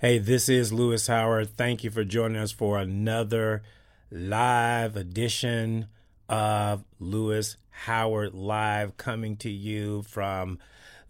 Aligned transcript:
Hey, 0.00 0.16
this 0.16 0.48
is 0.48 0.72
Louis 0.72 1.06
Howard. 1.08 1.58
Thank 1.58 1.84
you 1.84 1.90
for 1.90 2.04
joining 2.04 2.38
us 2.40 2.52
for 2.52 2.78
another 2.78 3.62
live 4.10 4.96
edition 4.96 5.88
of 6.26 6.84
Louis 6.98 7.54
Howard 7.68 8.32
Live 8.32 8.96
coming 8.96 9.36
to 9.36 9.50
you 9.50 10.00
from 10.00 10.58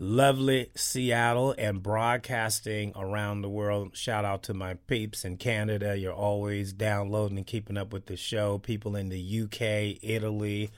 lovely 0.01 0.73
Seattle 0.75 1.55
and 1.57 1.81
broadcasting 1.81 2.93
around 2.97 3.43
the 3.43 3.49
world. 3.49 3.97
Shout 3.97 4.25
out 4.25 4.43
to 4.43 4.55
my 4.55 4.75
peeps 4.75 5.25
in 5.25 5.37
Canada. 5.37 5.97
You're 5.97 6.13
always 6.13 6.73
downloading 6.73 7.39
and 7.39 7.47
keeping 7.47 7.77
up 7.77 7.93
with 7.93 8.07
the 8.07 8.17
show. 8.17 8.59
People 8.59 8.97
in 8.97 9.09
the 9.09 9.43
UK, 9.43 10.03
Italy, 10.03 10.73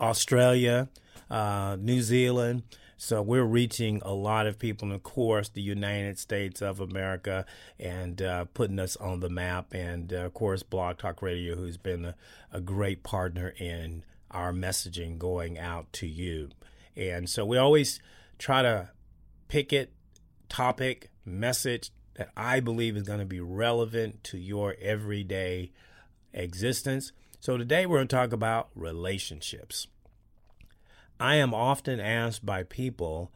Australia, 0.00 0.88
uh, 1.30 1.76
New 1.80 2.02
Zealand. 2.02 2.62
So 3.00 3.22
we're 3.22 3.44
reaching 3.44 4.02
a 4.04 4.12
lot 4.12 4.48
of 4.48 4.58
people, 4.58 4.86
and 4.88 4.94
of 4.94 5.04
course, 5.04 5.48
the 5.48 5.62
United 5.62 6.18
States 6.18 6.60
of 6.60 6.80
America, 6.80 7.46
and 7.78 8.20
uh, 8.20 8.46
putting 8.46 8.80
us 8.80 8.96
on 8.96 9.20
the 9.20 9.30
map. 9.30 9.72
And 9.72 10.12
uh, 10.12 10.26
of 10.26 10.34
course, 10.34 10.64
Blog 10.64 10.98
Talk 10.98 11.22
Radio, 11.22 11.54
who's 11.54 11.76
been 11.76 12.04
a, 12.04 12.14
a 12.52 12.60
great 12.60 13.04
partner 13.04 13.54
in 13.56 14.02
our 14.32 14.52
messaging 14.52 15.16
going 15.16 15.58
out 15.58 15.92
to 15.94 16.06
you. 16.08 16.50
And 16.96 17.30
so 17.30 17.46
we 17.46 17.56
always 17.56 18.00
try 18.38 18.62
to 18.62 18.90
pick 19.46 19.72
it, 19.72 19.92
topic, 20.48 21.10
message 21.24 21.92
that 22.14 22.30
I 22.36 22.58
believe 22.58 22.96
is 22.96 23.04
going 23.04 23.20
to 23.20 23.24
be 23.24 23.40
relevant 23.40 24.24
to 24.24 24.38
your 24.38 24.74
everyday 24.80 25.70
existence. 26.32 27.12
So 27.38 27.56
today 27.56 27.86
we're 27.86 27.98
going 27.98 28.08
to 28.08 28.16
talk 28.16 28.32
about 28.32 28.70
relationships. 28.74 29.86
I 31.20 31.36
am 31.36 31.52
often 31.52 32.00
asked 32.00 32.46
by 32.46 32.62
people, 32.62 33.32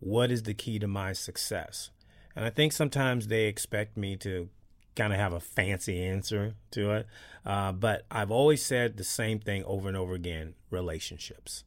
what 0.00 0.30
is 0.30 0.42
the 0.42 0.54
key 0.54 0.78
to 0.78 0.86
my 0.86 1.12
success? 1.12 1.90
And 2.36 2.44
I 2.44 2.50
think 2.50 2.72
sometimes 2.72 3.28
they 3.28 3.44
expect 3.44 3.96
me 3.96 4.16
to 4.16 4.48
kind 4.94 5.12
of 5.12 5.18
have 5.18 5.32
a 5.32 5.40
fancy 5.40 6.02
answer 6.02 6.54
to 6.72 6.92
it. 6.92 7.06
Uh, 7.44 7.72
but 7.72 8.04
I've 8.10 8.30
always 8.30 8.64
said 8.64 8.96
the 8.96 9.04
same 9.04 9.38
thing 9.38 9.64
over 9.64 9.88
and 9.88 9.96
over 9.96 10.14
again 10.14 10.54
relationships. 10.70 11.64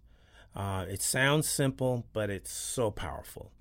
Uh, 0.55 0.85
it 0.89 1.01
sounds 1.01 1.47
simple, 1.47 2.05
but 2.13 2.29
it's 2.29 2.51
so 2.51 2.89
powerful. 2.89 3.51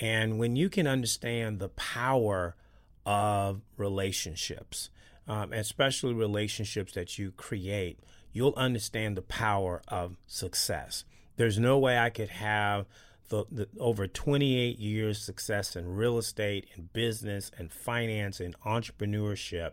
And 0.00 0.38
when 0.38 0.56
you 0.56 0.68
can 0.68 0.86
understand 0.86 1.58
the 1.58 1.70
power 1.70 2.56
of 3.04 3.62
relationships, 3.76 4.90
um, 5.26 5.52
especially 5.52 6.14
relationships 6.14 6.92
that 6.92 7.18
you 7.18 7.32
create, 7.32 8.00
you'll 8.32 8.54
understand 8.56 9.16
the 9.16 9.22
power 9.22 9.82
of 9.88 10.16
success. 10.26 11.04
There's 11.36 11.58
no 11.58 11.78
way 11.78 11.98
I 11.98 12.10
could 12.10 12.30
have 12.30 12.86
the, 13.28 13.44
the, 13.50 13.68
over 13.78 14.06
28 14.06 14.78
years 14.78 15.20
success 15.20 15.76
in 15.76 15.96
real 15.96 16.18
estate 16.18 16.68
and 16.74 16.92
business 16.92 17.50
and 17.58 17.72
finance 17.72 18.40
and 18.40 18.58
entrepreneurship 18.60 19.72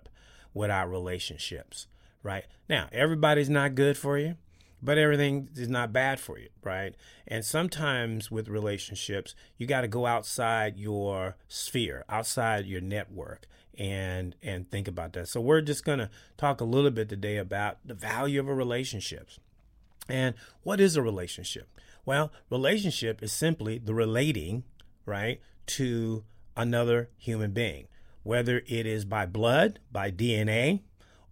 without 0.53 0.89
relationships 0.89 1.87
right? 2.21 2.45
Now 2.69 2.87
everybody's 2.91 3.49
not 3.49 3.75
good 3.75 3.97
for 3.97 4.17
you 4.17 4.35
but 4.81 4.97
everything 4.97 5.47
is 5.55 5.69
not 5.69 5.93
bad 5.93 6.19
for 6.19 6.39
you 6.39 6.49
right? 6.63 6.95
And 7.27 7.45
sometimes 7.45 8.31
with 8.31 8.47
relationships 8.47 9.35
you 9.57 9.67
got 9.67 9.81
to 9.81 9.87
go 9.87 10.05
outside 10.05 10.77
your 10.77 11.35
sphere 11.47 12.03
outside 12.09 12.65
your 12.65 12.81
network 12.81 13.45
and 13.77 14.35
and 14.41 14.69
think 14.69 14.87
about 14.87 15.13
that. 15.13 15.27
So 15.27 15.41
we're 15.41 15.61
just 15.61 15.83
going 15.83 15.99
to 15.99 16.09
talk 16.37 16.61
a 16.61 16.65
little 16.65 16.91
bit 16.91 17.09
today 17.09 17.37
about 17.37 17.77
the 17.85 17.93
value 17.93 18.39
of 18.39 18.47
a 18.47 18.53
relationship 18.53 19.29
and 20.09 20.35
what 20.63 20.79
is 20.79 20.95
a 20.95 21.01
relationship? 21.01 21.67
Well, 22.05 22.31
relationship 22.49 23.23
is 23.23 23.31
simply 23.31 23.77
the 23.77 23.93
relating, 23.93 24.63
right, 25.05 25.39
to 25.67 26.23
another 26.55 27.09
human 27.17 27.51
being, 27.51 27.87
whether 28.23 28.61
it 28.67 28.85
is 28.85 29.05
by 29.05 29.25
blood, 29.25 29.79
by 29.91 30.11
DNA, 30.11 30.81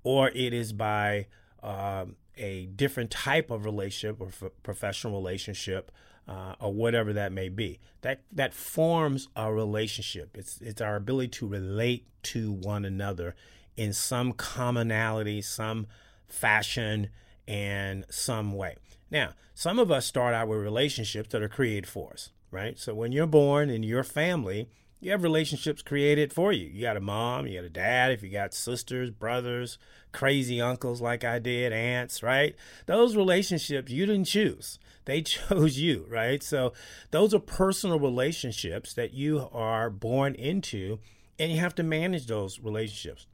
or 0.03 0.29
it 0.29 0.53
is 0.53 0.73
by 0.73 1.27
um, 1.61 2.15
a 2.37 2.67
different 2.67 3.11
type 3.11 3.51
of 3.51 3.65
relationship 3.65 4.21
or 4.21 4.27
f- 4.27 4.51
professional 4.63 5.13
relationship, 5.13 5.91
uh, 6.27 6.55
or 6.59 6.73
whatever 6.73 7.11
that 7.13 7.31
may 7.31 7.49
be. 7.49 7.79
That 8.01 8.21
that 8.31 8.53
forms 8.53 9.27
a 9.35 9.51
relationship. 9.51 10.37
It's 10.37 10.59
it's 10.61 10.81
our 10.81 10.95
ability 10.95 11.29
to 11.29 11.47
relate 11.47 12.07
to 12.23 12.51
one 12.51 12.85
another 12.85 13.35
in 13.75 13.93
some 13.93 14.33
commonality, 14.33 15.41
some 15.41 15.87
fashion, 16.27 17.09
and 17.51 18.05
some 18.09 18.53
way. 18.53 18.77
Now, 19.11 19.33
some 19.53 19.77
of 19.77 19.91
us 19.91 20.05
start 20.05 20.33
out 20.33 20.47
with 20.47 20.59
relationships 20.59 21.29
that 21.31 21.43
are 21.43 21.49
created 21.49 21.85
for 21.85 22.13
us, 22.13 22.29
right? 22.49 22.79
So 22.79 22.93
when 22.95 23.11
you're 23.11 23.27
born 23.27 23.69
in 23.69 23.83
your 23.83 24.05
family, 24.05 24.69
you 25.01 25.11
have 25.11 25.21
relationships 25.21 25.81
created 25.81 26.31
for 26.31 26.53
you. 26.53 26.67
You 26.67 26.81
got 26.81 26.95
a 26.95 27.01
mom, 27.01 27.47
you 27.47 27.59
got 27.59 27.65
a 27.65 27.69
dad, 27.69 28.13
if 28.13 28.23
you 28.23 28.29
got 28.29 28.53
sisters, 28.53 29.09
brothers, 29.11 29.77
crazy 30.13 30.61
uncles 30.61 31.01
like 31.01 31.25
I 31.25 31.39
did, 31.39 31.73
aunts, 31.73 32.23
right? 32.23 32.55
Those 32.85 33.17
relationships 33.17 33.91
you 33.91 34.05
didn't 34.05 34.25
choose. 34.25 34.79
They 35.03 35.21
chose 35.21 35.77
you, 35.77 36.05
right? 36.07 36.41
So 36.41 36.71
those 37.09 37.33
are 37.33 37.39
personal 37.39 37.99
relationships 37.99 38.93
that 38.93 39.13
you 39.13 39.49
are 39.51 39.89
born 39.89 40.35
into, 40.35 40.99
and 41.37 41.51
you 41.51 41.59
have 41.59 41.75
to 41.75 41.83
manage 41.83 42.27
those 42.27 42.61
relationships. 42.61 43.27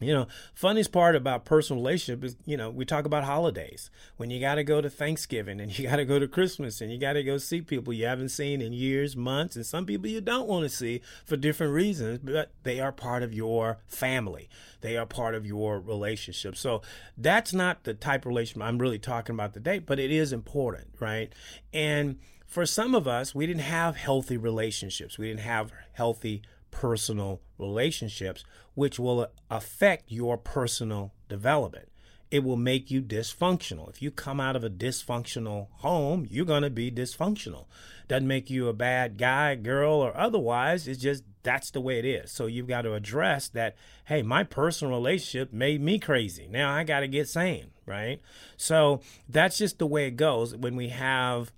You 0.00 0.14
know, 0.14 0.26
funniest 0.54 0.92
part 0.92 1.16
about 1.16 1.44
personal 1.44 1.82
relationship 1.82 2.24
is, 2.24 2.36
you 2.44 2.56
know, 2.56 2.70
we 2.70 2.84
talk 2.84 3.04
about 3.04 3.24
holidays. 3.24 3.90
When 4.16 4.30
you 4.30 4.40
got 4.40 4.54
to 4.54 4.64
go 4.64 4.80
to 4.80 4.88
Thanksgiving 4.88 5.60
and 5.60 5.76
you 5.76 5.88
got 5.88 5.96
to 5.96 6.04
go 6.04 6.20
to 6.20 6.28
Christmas 6.28 6.80
and 6.80 6.92
you 6.92 6.98
got 6.98 7.14
to 7.14 7.24
go 7.24 7.36
see 7.38 7.62
people 7.62 7.92
you 7.92 8.06
haven't 8.06 8.28
seen 8.28 8.62
in 8.62 8.72
years, 8.72 9.16
months, 9.16 9.56
and 9.56 9.66
some 9.66 9.86
people 9.86 10.06
you 10.08 10.20
don't 10.20 10.46
want 10.46 10.62
to 10.62 10.68
see 10.68 11.00
for 11.24 11.36
different 11.36 11.72
reasons, 11.72 12.20
but 12.22 12.52
they 12.62 12.78
are 12.78 12.92
part 12.92 13.24
of 13.24 13.34
your 13.34 13.78
family. 13.88 14.48
They 14.82 14.96
are 14.96 15.06
part 15.06 15.34
of 15.34 15.44
your 15.44 15.80
relationship. 15.80 16.56
So 16.56 16.82
that's 17.16 17.52
not 17.52 17.82
the 17.82 17.94
type 17.94 18.22
of 18.22 18.26
relationship 18.26 18.62
I'm 18.62 18.78
really 18.78 19.00
talking 19.00 19.34
about 19.34 19.52
today, 19.52 19.80
but 19.80 19.98
it 19.98 20.12
is 20.12 20.32
important, 20.32 20.88
right? 21.00 21.32
And 21.74 22.20
for 22.46 22.64
some 22.64 22.94
of 22.94 23.08
us, 23.08 23.34
we 23.34 23.46
didn't 23.46 23.62
have 23.62 23.96
healthy 23.96 24.36
relationships. 24.36 25.18
We 25.18 25.28
didn't 25.28 25.40
have 25.40 25.72
healthy 25.92 26.42
personal 26.70 27.40
relationships, 27.58 28.44
which 28.74 28.98
will 28.98 29.28
affect 29.50 30.10
your 30.10 30.36
personal 30.36 31.12
development. 31.28 31.88
It 32.30 32.44
will 32.44 32.56
make 32.56 32.90
you 32.90 33.00
dysfunctional. 33.00 33.88
If 33.88 34.02
you 34.02 34.10
come 34.10 34.38
out 34.38 34.54
of 34.54 34.62
a 34.62 34.68
dysfunctional 34.68 35.68
home, 35.76 36.26
you're 36.30 36.44
going 36.44 36.62
to 36.62 36.70
be 36.70 36.90
dysfunctional. 36.90 37.64
Doesn't 38.06 38.28
make 38.28 38.50
you 38.50 38.68
a 38.68 38.74
bad 38.74 39.16
guy, 39.16 39.54
girl, 39.54 39.94
or 39.94 40.14
otherwise. 40.14 40.86
It's 40.86 41.00
just 41.00 41.24
that's 41.42 41.70
the 41.70 41.80
way 41.80 41.98
it 41.98 42.04
is. 42.04 42.30
So 42.30 42.44
you've 42.44 42.68
got 42.68 42.82
to 42.82 42.92
address 42.92 43.48
that, 43.48 43.76
hey, 44.04 44.20
my 44.20 44.44
personal 44.44 44.92
relationship 44.92 45.52
made 45.52 45.80
me 45.80 45.98
crazy. 45.98 46.46
Now 46.50 46.70
I 46.70 46.84
got 46.84 47.00
to 47.00 47.08
get 47.08 47.28
sane, 47.28 47.70
right? 47.86 48.20
So 48.58 49.00
that's 49.28 49.56
just 49.56 49.78
the 49.78 49.86
way 49.86 50.06
it 50.06 50.16
goes 50.16 50.54
when 50.54 50.76
we 50.76 50.88
have 50.88 51.50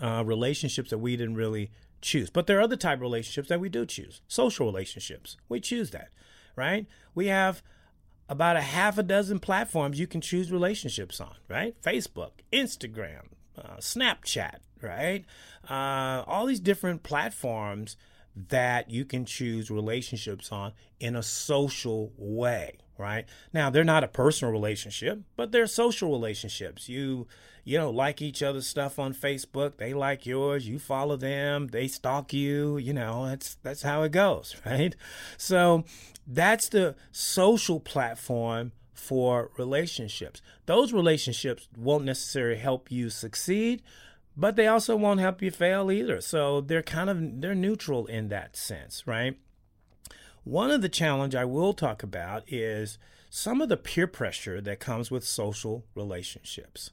uh, 0.00 0.22
relationships 0.24 0.90
that 0.90 0.98
we 0.98 1.16
didn't 1.16 1.34
really 1.34 1.70
choose. 2.00 2.30
But 2.30 2.46
there 2.46 2.58
are 2.58 2.62
other 2.62 2.76
type 2.76 2.98
of 2.98 3.02
relationships 3.02 3.48
that 3.48 3.60
we 3.60 3.68
do 3.68 3.86
choose. 3.86 4.20
Social 4.28 4.66
relationships. 4.66 5.36
We 5.48 5.60
choose 5.60 5.90
that, 5.90 6.10
right? 6.56 6.86
We 7.14 7.26
have 7.26 7.62
about 8.28 8.56
a 8.56 8.60
half 8.60 8.98
a 8.98 9.02
dozen 9.02 9.38
platforms 9.38 9.98
you 9.98 10.06
can 10.06 10.20
choose 10.20 10.52
relationships 10.52 11.20
on, 11.20 11.34
right? 11.48 11.80
Facebook, 11.82 12.32
Instagram, 12.52 13.28
uh, 13.56 13.76
Snapchat, 13.78 14.58
right? 14.82 15.24
Uh, 15.68 16.24
all 16.26 16.46
these 16.46 16.60
different 16.60 17.02
platforms 17.02 17.96
that 18.48 18.90
you 18.90 19.04
can 19.04 19.24
choose 19.24 19.70
relationships 19.70 20.52
on 20.52 20.72
in 21.00 21.16
a 21.16 21.22
social 21.22 22.12
way, 22.16 22.78
right? 22.98 23.24
Now, 23.52 23.70
they're 23.70 23.84
not 23.84 24.04
a 24.04 24.08
personal 24.08 24.52
relationship, 24.52 25.20
but 25.36 25.52
they're 25.52 25.66
social 25.66 26.10
relationships. 26.10 26.88
You 26.88 27.26
you 27.68 27.76
know, 27.76 27.90
like 27.90 28.22
each 28.22 28.42
other's 28.42 28.66
stuff 28.66 28.98
on 28.98 29.12
Facebook. 29.12 29.76
They 29.76 29.92
like 29.92 30.24
yours. 30.24 30.66
You 30.66 30.78
follow 30.78 31.16
them. 31.16 31.66
They 31.66 31.86
stalk 31.86 32.32
you. 32.32 32.78
You 32.78 32.94
know, 32.94 33.26
that's 33.26 33.56
that's 33.56 33.82
how 33.82 34.04
it 34.04 34.12
goes, 34.12 34.56
right? 34.66 34.96
So 35.36 35.84
that's 36.26 36.70
the 36.70 36.96
social 37.12 37.78
platform 37.78 38.72
for 38.94 39.50
relationships. 39.58 40.40
Those 40.64 40.94
relationships 40.94 41.68
won't 41.76 42.04
necessarily 42.04 42.58
help 42.58 42.90
you 42.90 43.10
succeed, 43.10 43.82
but 44.34 44.56
they 44.56 44.66
also 44.66 44.96
won't 44.96 45.20
help 45.20 45.42
you 45.42 45.50
fail 45.50 45.92
either. 45.92 46.22
So 46.22 46.62
they're 46.62 46.82
kind 46.82 47.10
of 47.10 47.42
they're 47.42 47.54
neutral 47.54 48.06
in 48.06 48.28
that 48.28 48.56
sense, 48.56 49.06
right? 49.06 49.36
One 50.48 50.70
of 50.70 50.80
the 50.80 50.88
challenge 50.88 51.34
I 51.34 51.44
will 51.44 51.74
talk 51.74 52.02
about 52.02 52.42
is 52.50 52.96
some 53.28 53.60
of 53.60 53.68
the 53.68 53.76
peer 53.76 54.06
pressure 54.06 54.62
that 54.62 54.80
comes 54.80 55.10
with 55.10 55.26
social 55.26 55.84
relationships 55.94 56.92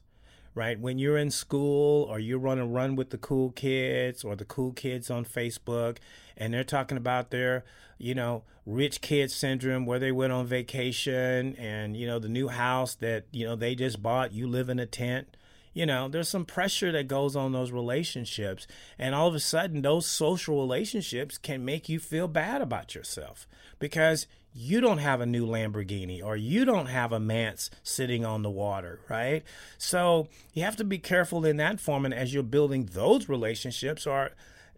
right? 0.54 0.80
When 0.80 0.98
you're 0.98 1.18
in 1.18 1.30
school 1.30 2.04
or 2.04 2.18
you 2.18 2.38
run 2.38 2.58
and 2.58 2.74
run 2.74 2.96
with 2.96 3.10
the 3.10 3.18
cool 3.18 3.50
kids 3.50 4.24
or 4.24 4.34
the 4.34 4.46
cool 4.46 4.72
kids 4.72 5.10
on 5.10 5.26
Facebook 5.26 5.98
and 6.34 6.54
they're 6.54 6.64
talking 6.64 6.96
about 6.96 7.30
their, 7.30 7.62
you 7.98 8.14
know, 8.14 8.42
rich 8.64 9.02
kid 9.02 9.30
syndrome 9.30 9.84
where 9.84 9.98
they 9.98 10.12
went 10.12 10.32
on 10.32 10.46
vacation 10.46 11.54
and, 11.56 11.94
you 11.94 12.06
know, 12.06 12.18
the 12.18 12.30
new 12.30 12.48
house 12.48 12.94
that, 12.94 13.26
you 13.32 13.44
know, 13.44 13.54
they 13.54 13.74
just 13.74 14.02
bought, 14.02 14.32
you 14.32 14.48
live 14.48 14.70
in 14.70 14.78
a 14.78 14.86
tent. 14.86 15.36
You 15.76 15.84
know, 15.84 16.08
there's 16.08 16.30
some 16.30 16.46
pressure 16.46 16.90
that 16.92 17.06
goes 17.06 17.36
on 17.36 17.52
those 17.52 17.70
relationships. 17.70 18.66
And 18.98 19.14
all 19.14 19.28
of 19.28 19.34
a 19.34 19.40
sudden, 19.40 19.82
those 19.82 20.06
social 20.06 20.58
relationships 20.58 21.36
can 21.36 21.66
make 21.66 21.86
you 21.90 22.00
feel 22.00 22.28
bad 22.28 22.62
about 22.62 22.94
yourself 22.94 23.46
because 23.78 24.26
you 24.54 24.80
don't 24.80 24.96
have 24.96 25.20
a 25.20 25.26
new 25.26 25.46
Lamborghini 25.46 26.24
or 26.24 26.34
you 26.34 26.64
don't 26.64 26.86
have 26.86 27.12
a 27.12 27.20
Mance 27.20 27.68
sitting 27.82 28.24
on 28.24 28.40
the 28.40 28.48
water, 28.48 29.00
right? 29.10 29.42
So 29.76 30.28
you 30.54 30.62
have 30.62 30.76
to 30.76 30.84
be 30.84 30.96
careful 30.96 31.44
in 31.44 31.58
that 31.58 31.78
form. 31.78 32.06
And 32.06 32.14
as 32.14 32.32
you're 32.32 32.42
building 32.42 32.88
those 32.90 33.28
relationships, 33.28 34.06
or 34.06 34.30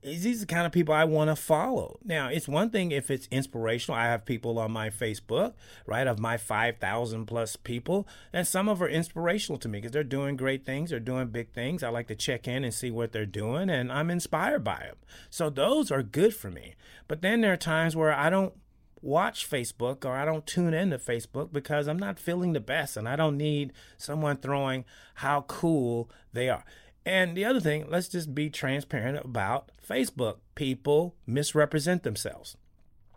these 0.03 0.37
are 0.37 0.41
the 0.41 0.47
kind 0.47 0.67
of 0.67 0.73
people 0.73 0.95
I 0.95 1.05
want 1.05 1.29
to 1.29 1.37
follow. 1.37 1.99
Now, 2.05 2.29
it's 2.29 2.49
one 2.49 2.71
thing 2.71 2.93
if 2.93 3.11
it's 3.11 3.29
inspirational. 3.31 3.99
I 3.99 4.07
have 4.07 4.25
people 4.25 4.59
on 4.59 4.71
my 4.71 4.91
Facebook, 4.91 5.55
right, 5.87 6.07
of 6.07 6.19
my 6.19 6.37
5,000 6.37 7.27
plus 7.27 7.57
people, 7.57 8.07
and 8.33 8.47
some 8.47 8.69
of 8.69 8.81
are 8.83 8.89
inspirational 8.89 9.59
to 9.59 9.69
me 9.69 9.79
because 9.79 9.93
they're 9.93 10.05
doing 10.05 10.37
great 10.37 10.65
things, 10.65 10.91
they're 10.91 11.01
doing 11.01 11.29
big 11.29 11.53
things. 11.53 11.83
I 11.83 11.89
like 11.89 12.09
to 12.09 12.15
check 12.15 12.47
in 12.47 12.65
and 12.65 12.73
see 12.73 12.91
what 12.91 13.13
they're 13.13 13.27
doing, 13.27 13.71
and 13.71 13.93
I'm 13.93 14.11
inspired 14.11 14.65
by 14.65 14.79
them. 14.87 14.97
So 15.31 15.51
those 15.51 15.91
are 15.91 16.03
good 16.03 16.35
for 16.35 16.51
me. 16.51 16.75
But 17.07 17.23
then 17.23 17.41
there 17.41 17.53
are 17.53 17.57
times 17.57 17.97
where 17.97 18.13
I 18.13 18.31
don't 18.31 18.55
watch 19.01 19.49
Facebook 19.49 20.05
or 20.05 20.17
I 20.17 20.25
don't 20.25 20.47
tune 20.47 20.75
into 20.75 20.99
Facebook 20.99 21.53
because 21.53 21.87
I'm 21.87 21.99
not 21.99 22.19
feeling 22.19 22.53
the 22.53 22.61
best 22.61 22.97
and 22.97 23.09
I 23.09 23.17
don't 23.17 23.37
need 23.37 23.73
someone 23.97 24.37
throwing 24.37 24.85
how 25.15 25.43
cool 25.43 26.11
they 26.33 26.49
are. 26.49 26.65
And 27.09 27.35
the 27.35 27.47
other 27.47 27.59
thing, 27.59 27.87
let's 27.89 28.07
just 28.09 28.35
be 28.35 28.51
transparent 28.51 29.25
about 29.25 29.71
Facebook. 29.89 30.41
People 30.55 31.15
misrepresent 31.27 32.03
themselves. 32.03 32.59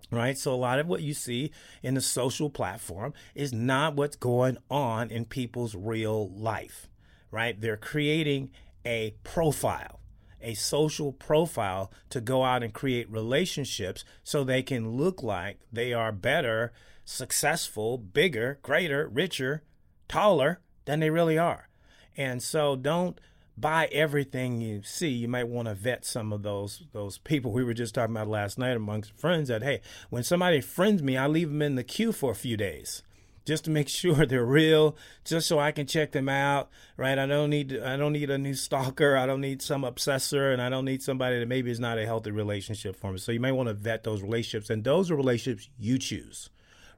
Right. 0.09 0.37
So 0.37 0.53
a 0.53 0.55
lot 0.55 0.79
of 0.79 0.87
what 0.87 1.01
you 1.01 1.13
see 1.13 1.51
in 1.83 1.95
the 1.95 2.01
social 2.01 2.49
platform 2.49 3.13
is 3.35 3.51
not 3.51 3.97
what's 3.97 4.15
going 4.15 4.57
on 4.69 5.11
in 5.11 5.25
people's 5.25 5.75
real 5.75 6.29
life. 6.29 6.87
Right. 7.31 7.59
They're 7.59 7.75
creating 7.75 8.51
a 8.85 9.13
profile 9.25 9.99
a 10.43 10.55
social 10.55 11.11
profile 11.11 11.91
to 12.09 12.19
go 12.19 12.43
out 12.43 12.63
and 12.63 12.73
create 12.73 13.11
relationships 13.11 14.03
so 14.23 14.43
they 14.43 14.63
can 14.63 14.97
look 14.97 15.21
like 15.21 15.59
they 15.71 15.93
are 15.93 16.11
better, 16.11 16.73
successful, 17.05 17.95
bigger, 17.99 18.57
greater, 18.63 19.07
richer, 19.07 19.61
taller 20.07 20.59
than 20.85 20.99
they 20.99 21.11
really 21.11 21.37
are. 21.37 21.69
And 22.17 22.41
so 22.41 22.75
don't 22.75 23.21
buy 23.61 23.87
everything 23.91 24.59
you 24.59 24.81
see. 24.83 25.09
You 25.09 25.27
might 25.27 25.47
want 25.47 25.67
to 25.67 25.75
vet 25.75 26.05
some 26.05 26.33
of 26.33 26.43
those 26.43 26.83
those 26.91 27.19
people 27.19 27.51
we 27.51 27.63
were 27.63 27.73
just 27.73 27.95
talking 27.95 28.15
about 28.15 28.27
last 28.27 28.57
night 28.57 28.75
amongst 28.75 29.17
friends 29.17 29.49
that 29.49 29.63
hey, 29.63 29.81
when 30.09 30.23
somebody 30.23 30.59
friends 30.59 31.01
me, 31.01 31.15
I 31.15 31.27
leave 31.27 31.49
them 31.49 31.61
in 31.61 31.75
the 31.75 31.83
queue 31.83 32.11
for 32.11 32.31
a 32.31 32.35
few 32.35 32.57
days 32.57 33.03
just 33.45 33.65
to 33.65 33.71
make 33.71 33.89
sure 34.01 34.25
they're 34.25 34.45
real, 34.45 34.95
just 35.23 35.47
so 35.47 35.59
I 35.59 35.71
can 35.71 35.87
check 35.87 36.11
them 36.11 36.29
out, 36.29 36.69
right? 36.97 37.17
I 37.17 37.25
don't 37.25 37.49
need 37.49 37.77
I 37.77 37.97
don't 37.97 38.13
need 38.13 38.29
a 38.29 38.37
new 38.37 38.53
stalker, 38.53 39.17
I 39.17 39.25
don't 39.25 39.41
need 39.41 39.61
some 39.61 39.83
obsessor, 39.83 40.51
and 40.51 40.61
I 40.61 40.69
don't 40.69 40.85
need 40.85 41.03
somebody 41.03 41.39
that 41.39 41.47
maybe 41.47 41.71
is 41.71 41.79
not 41.79 41.97
a 41.97 42.05
healthy 42.05 42.31
relationship 42.31 42.95
for 42.95 43.11
me. 43.11 43.17
So 43.17 43.31
you 43.31 43.39
may 43.39 43.51
want 43.51 43.67
to 43.67 43.73
vet 43.73 44.03
those 44.03 44.21
relationships, 44.21 44.69
and 44.69 44.83
those 44.83 45.11
are 45.11 45.15
relationships 45.15 45.69
you 45.77 45.97
choose. 45.97 46.49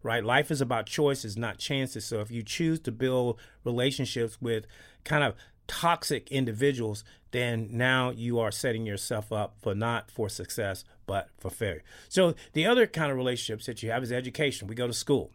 Right? 0.02 0.22
Life 0.22 0.52
is 0.52 0.60
about 0.60 0.86
choices, 0.86 1.38
not 1.38 1.60
chances. 1.60 2.04
So 2.04 2.20
if 2.20 2.30
you 2.30 2.44
choose 2.44 2.78
to 2.82 2.92
build 2.92 3.40
relationships 3.64 4.38
with 4.42 4.66
kind 5.06 5.24
of 5.24 5.34
toxic 5.68 6.32
individuals, 6.32 7.04
then 7.32 7.70
now 7.72 8.12
you 8.12 8.40
are 8.40 8.52
setting 8.52 8.86
yourself 8.86 9.32
up 9.32 9.56
for 9.62 9.74
not 9.74 10.12
for 10.12 10.30
success, 10.30 10.84
but 11.06 11.30
for 11.40 11.50
failure. 11.50 11.84
So 12.10 12.36
the 12.54 12.66
other 12.66 12.88
kind 12.88 13.12
of 13.12 13.18
relationships 13.18 13.66
that 13.66 13.82
you 13.82 13.92
have 13.92 14.04
is 14.04 14.12
education. 14.12 14.68
We 14.68 14.76
go 14.76 14.88
to 14.88 14.94
school. 14.94 15.32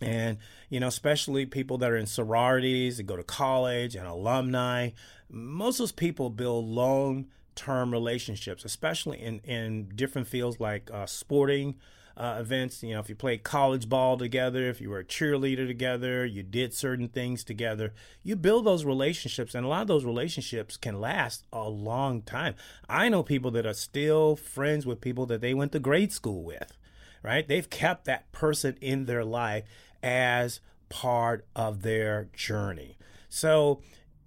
And, 0.00 0.38
you 0.68 0.80
know, 0.80 0.88
especially 0.88 1.46
people 1.46 1.78
that 1.78 1.90
are 1.90 1.96
in 1.96 2.06
sororities 2.06 2.98
and 2.98 3.06
go 3.06 3.16
to 3.16 3.22
college 3.22 3.94
and 3.94 4.06
alumni, 4.06 4.90
most 5.30 5.76
of 5.76 5.84
those 5.84 5.92
people 5.92 6.28
build 6.28 6.66
long 6.66 7.28
term 7.54 7.92
relationships, 7.92 8.64
especially 8.64 9.20
in, 9.20 9.38
in 9.40 9.90
different 9.94 10.26
fields 10.26 10.58
like 10.58 10.90
uh, 10.92 11.06
sporting, 11.06 11.76
uh, 12.16 12.36
events. 12.38 12.82
You 12.82 12.94
know, 12.94 13.00
if 13.00 13.08
you 13.08 13.14
played 13.14 13.42
college 13.42 13.88
ball 13.88 14.16
together, 14.16 14.68
if 14.68 14.80
you 14.80 14.90
were 14.90 15.00
a 15.00 15.04
cheerleader 15.04 15.66
together, 15.66 16.24
you 16.24 16.42
did 16.42 16.74
certain 16.74 17.08
things 17.08 17.44
together, 17.44 17.92
you 18.22 18.36
build 18.36 18.66
those 18.66 18.84
relationships, 18.84 19.54
and 19.54 19.64
a 19.64 19.68
lot 19.68 19.82
of 19.82 19.88
those 19.88 20.04
relationships 20.04 20.76
can 20.76 21.00
last 21.00 21.44
a 21.52 21.68
long 21.68 22.22
time. 22.22 22.54
I 22.88 23.08
know 23.08 23.22
people 23.22 23.50
that 23.52 23.66
are 23.66 23.74
still 23.74 24.36
friends 24.36 24.86
with 24.86 25.00
people 25.00 25.26
that 25.26 25.40
they 25.40 25.54
went 25.54 25.72
to 25.72 25.78
grade 25.78 26.12
school 26.12 26.42
with, 26.42 26.76
right? 27.22 27.46
They've 27.46 27.68
kept 27.68 28.04
that 28.04 28.30
person 28.32 28.76
in 28.80 29.06
their 29.06 29.24
life 29.24 29.64
as 30.02 30.60
part 30.88 31.46
of 31.56 31.82
their 31.82 32.28
journey. 32.34 32.98
So, 33.28 33.80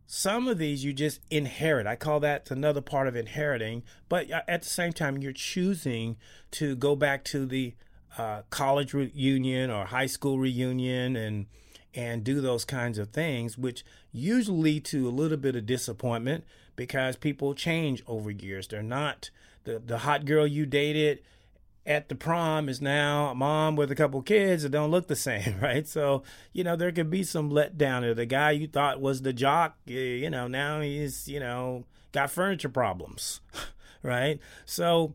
some 0.08 0.48
of 0.48 0.58
these 0.58 0.84
you 0.84 0.94
just 0.94 1.22
inherit. 1.32 1.88
I 1.88 1.96
call 1.96 2.20
that 2.20 2.50
another 2.52 2.82
part 2.82 3.08
of 3.08 3.16
inheriting. 3.16 3.84
But 4.08 4.32
uh, 4.32 4.42
at 4.48 4.62
the 4.62 4.70
same 4.70 4.94
time, 4.94 5.18
you're 5.18 5.32
choosing 5.32 6.18
to 6.52 6.76
go 6.76 6.96
back 6.96 7.24
to 7.26 7.46
the 7.46 7.74
uh, 8.18 8.44
college 8.50 8.94
reunion 8.94 9.70
or 9.70 9.86
high 9.86 10.06
school 10.06 10.40
reunion 10.40 11.16
and 11.16 11.48
and 11.94 12.26
do 12.26 12.42
those 12.42 12.66
kinds 12.66 12.98
of 12.98 13.10
things, 13.12 13.58
which 13.58 13.86
usually 14.12 14.74
lead 14.74 14.86
to 14.86 15.08
a 15.08 15.10
little 15.10 15.38
bit 15.38 15.56
of 15.56 15.66
disappointment 15.66 16.44
because 16.76 17.16
people 17.16 17.54
change 17.54 18.04
over 18.06 18.30
years. 18.30 18.68
They're 18.68 18.84
not 18.84 19.30
the 19.64 19.80
the 19.80 20.00
hot 20.00 20.26
girl 20.26 20.46
you 20.46 20.66
dated 20.66 21.20
at 21.86 22.10
the 22.10 22.16
prom 22.16 22.68
is 22.68 22.82
now 22.82 23.28
a 23.28 23.36
mom 23.36 23.76
with 23.76 23.92
a 23.92 23.96
couple 23.96 24.22
kids 24.22 24.64
that 24.64 24.70
don't 24.70 24.92
look 24.92 25.08
the 25.08 25.16
same, 25.16 25.58
right? 25.62 25.88
So, 25.88 26.24
you 26.54 26.64
know, 26.64 26.76
there 26.76 26.92
could 26.92 27.10
be 27.10 27.24
some 27.24 27.52
letdown 27.52 28.02
there. 28.02 28.14
The 28.14 28.26
guy 28.26 28.52
you 28.52 28.68
thought 28.68 29.02
was 29.02 29.22
the 29.22 29.34
jock, 29.34 29.78
you 29.86 30.30
know, 30.30 30.48
now 30.48 30.82
he's, 30.82 31.28
you 31.28 31.40
know, 31.40 31.86
got 32.12 32.32
furniture 32.32 32.70
problems, 32.70 33.42
right? 34.04 34.40
So 34.66 35.14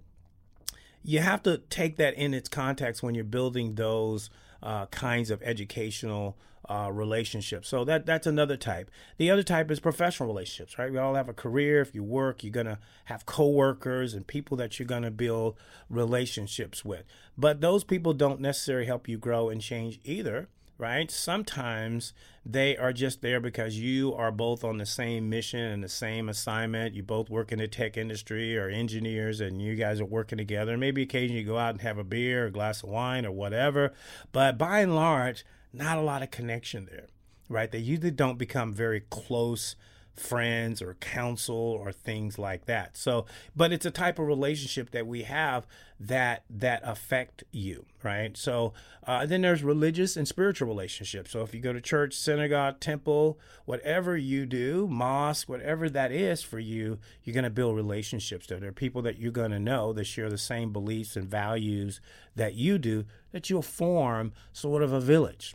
you 1.02 1.20
have 1.20 1.42
to 1.44 1.58
take 1.70 1.96
that 1.96 2.14
in 2.14 2.34
its 2.34 2.48
context 2.48 3.02
when 3.02 3.14
you're 3.14 3.24
building 3.24 3.74
those 3.74 4.30
uh, 4.62 4.86
kinds 4.86 5.30
of 5.30 5.42
educational 5.42 6.36
uh, 6.68 6.88
relationships. 6.92 7.68
So 7.68 7.84
that 7.84 8.06
that's 8.06 8.26
another 8.26 8.56
type. 8.56 8.90
The 9.16 9.30
other 9.30 9.42
type 9.42 9.70
is 9.70 9.80
professional 9.80 10.28
relationships, 10.28 10.78
right? 10.78 10.92
We 10.92 10.98
all 10.98 11.14
have 11.14 11.28
a 11.28 11.34
career. 11.34 11.80
If 11.80 11.94
you 11.94 12.04
work, 12.04 12.44
you're 12.44 12.52
gonna 12.52 12.78
have 13.06 13.26
coworkers 13.26 14.14
and 14.14 14.26
people 14.26 14.56
that 14.58 14.78
you're 14.78 14.86
gonna 14.86 15.10
build 15.10 15.56
relationships 15.88 16.84
with. 16.84 17.04
But 17.36 17.60
those 17.60 17.82
people 17.82 18.12
don't 18.12 18.40
necessarily 18.40 18.86
help 18.86 19.08
you 19.08 19.18
grow 19.18 19.48
and 19.48 19.60
change 19.60 19.98
either, 20.04 20.48
right? 20.80 21.10
Sometimes 21.10 22.14
they 22.44 22.74
are 22.74 22.92
just 22.92 23.20
there 23.20 23.38
because 23.38 23.78
you 23.78 24.14
are 24.14 24.32
both 24.32 24.64
on 24.64 24.78
the 24.78 24.86
same 24.86 25.28
mission 25.28 25.60
and 25.60 25.84
the 25.84 25.90
same 25.90 26.28
assignment. 26.30 26.94
You 26.94 27.02
both 27.02 27.28
work 27.28 27.52
in 27.52 27.58
the 27.58 27.68
tech 27.68 27.98
industry 27.98 28.56
or 28.56 28.68
engineers, 28.68 29.40
and 29.40 29.60
you 29.60 29.76
guys 29.76 30.00
are 30.00 30.06
working 30.06 30.38
together. 30.38 30.78
Maybe 30.78 31.02
occasionally 31.02 31.42
you 31.42 31.46
go 31.46 31.58
out 31.58 31.74
and 31.74 31.82
have 31.82 31.98
a 31.98 32.04
beer, 32.04 32.46
a 32.46 32.50
glass 32.50 32.82
of 32.82 32.88
wine, 32.88 33.26
or 33.26 33.30
whatever. 33.30 33.92
But 34.32 34.56
by 34.56 34.80
and 34.80 34.96
large 34.96 35.44
not 35.72 35.98
a 35.98 36.02
lot 36.02 36.22
of 36.22 36.30
connection 36.30 36.88
there, 36.90 37.08
right? 37.48 37.70
They 37.70 37.78
usually 37.78 38.10
don't 38.10 38.38
become 38.38 38.72
very 38.72 39.00
close 39.10 39.76
friends 40.16 40.82
or 40.82 40.94
counsel 40.94 41.56
or 41.56 41.92
things 41.92 42.38
like 42.38 42.66
that. 42.66 42.96
So, 42.96 43.26
but 43.56 43.72
it's 43.72 43.86
a 43.86 43.90
type 43.90 44.18
of 44.18 44.26
relationship 44.26 44.90
that 44.90 45.06
we 45.06 45.22
have 45.22 45.66
that 45.98 46.44
that 46.50 46.82
affect 46.84 47.44
you, 47.50 47.86
right? 48.02 48.36
So, 48.36 48.72
uh, 49.06 49.26
then 49.26 49.42
there's 49.42 49.62
religious 49.62 50.16
and 50.16 50.26
spiritual 50.26 50.68
relationships. 50.68 51.30
So, 51.30 51.42
if 51.42 51.54
you 51.54 51.60
go 51.60 51.72
to 51.72 51.80
church, 51.80 52.14
synagogue, 52.14 52.80
temple, 52.80 53.38
whatever 53.64 54.16
you 54.16 54.46
do, 54.46 54.86
mosque, 54.88 55.48
whatever 55.48 55.88
that 55.90 56.12
is 56.12 56.42
for 56.42 56.58
you, 56.58 56.98
you're 57.24 57.34
going 57.34 57.44
to 57.44 57.50
build 57.50 57.76
relationships 57.76 58.46
there. 58.46 58.60
There 58.60 58.70
are 58.70 58.72
people 58.72 59.02
that 59.02 59.18
you're 59.18 59.32
going 59.32 59.52
to 59.52 59.60
know 59.60 59.92
that 59.92 60.04
share 60.04 60.30
the 60.30 60.38
same 60.38 60.72
beliefs 60.72 61.16
and 61.16 61.28
values 61.28 62.00
that 62.36 62.54
you 62.54 62.78
do 62.78 63.04
that 63.32 63.50
you'll 63.50 63.62
form 63.62 64.32
sort 64.52 64.82
of 64.82 64.92
a 64.92 65.00
village 65.00 65.54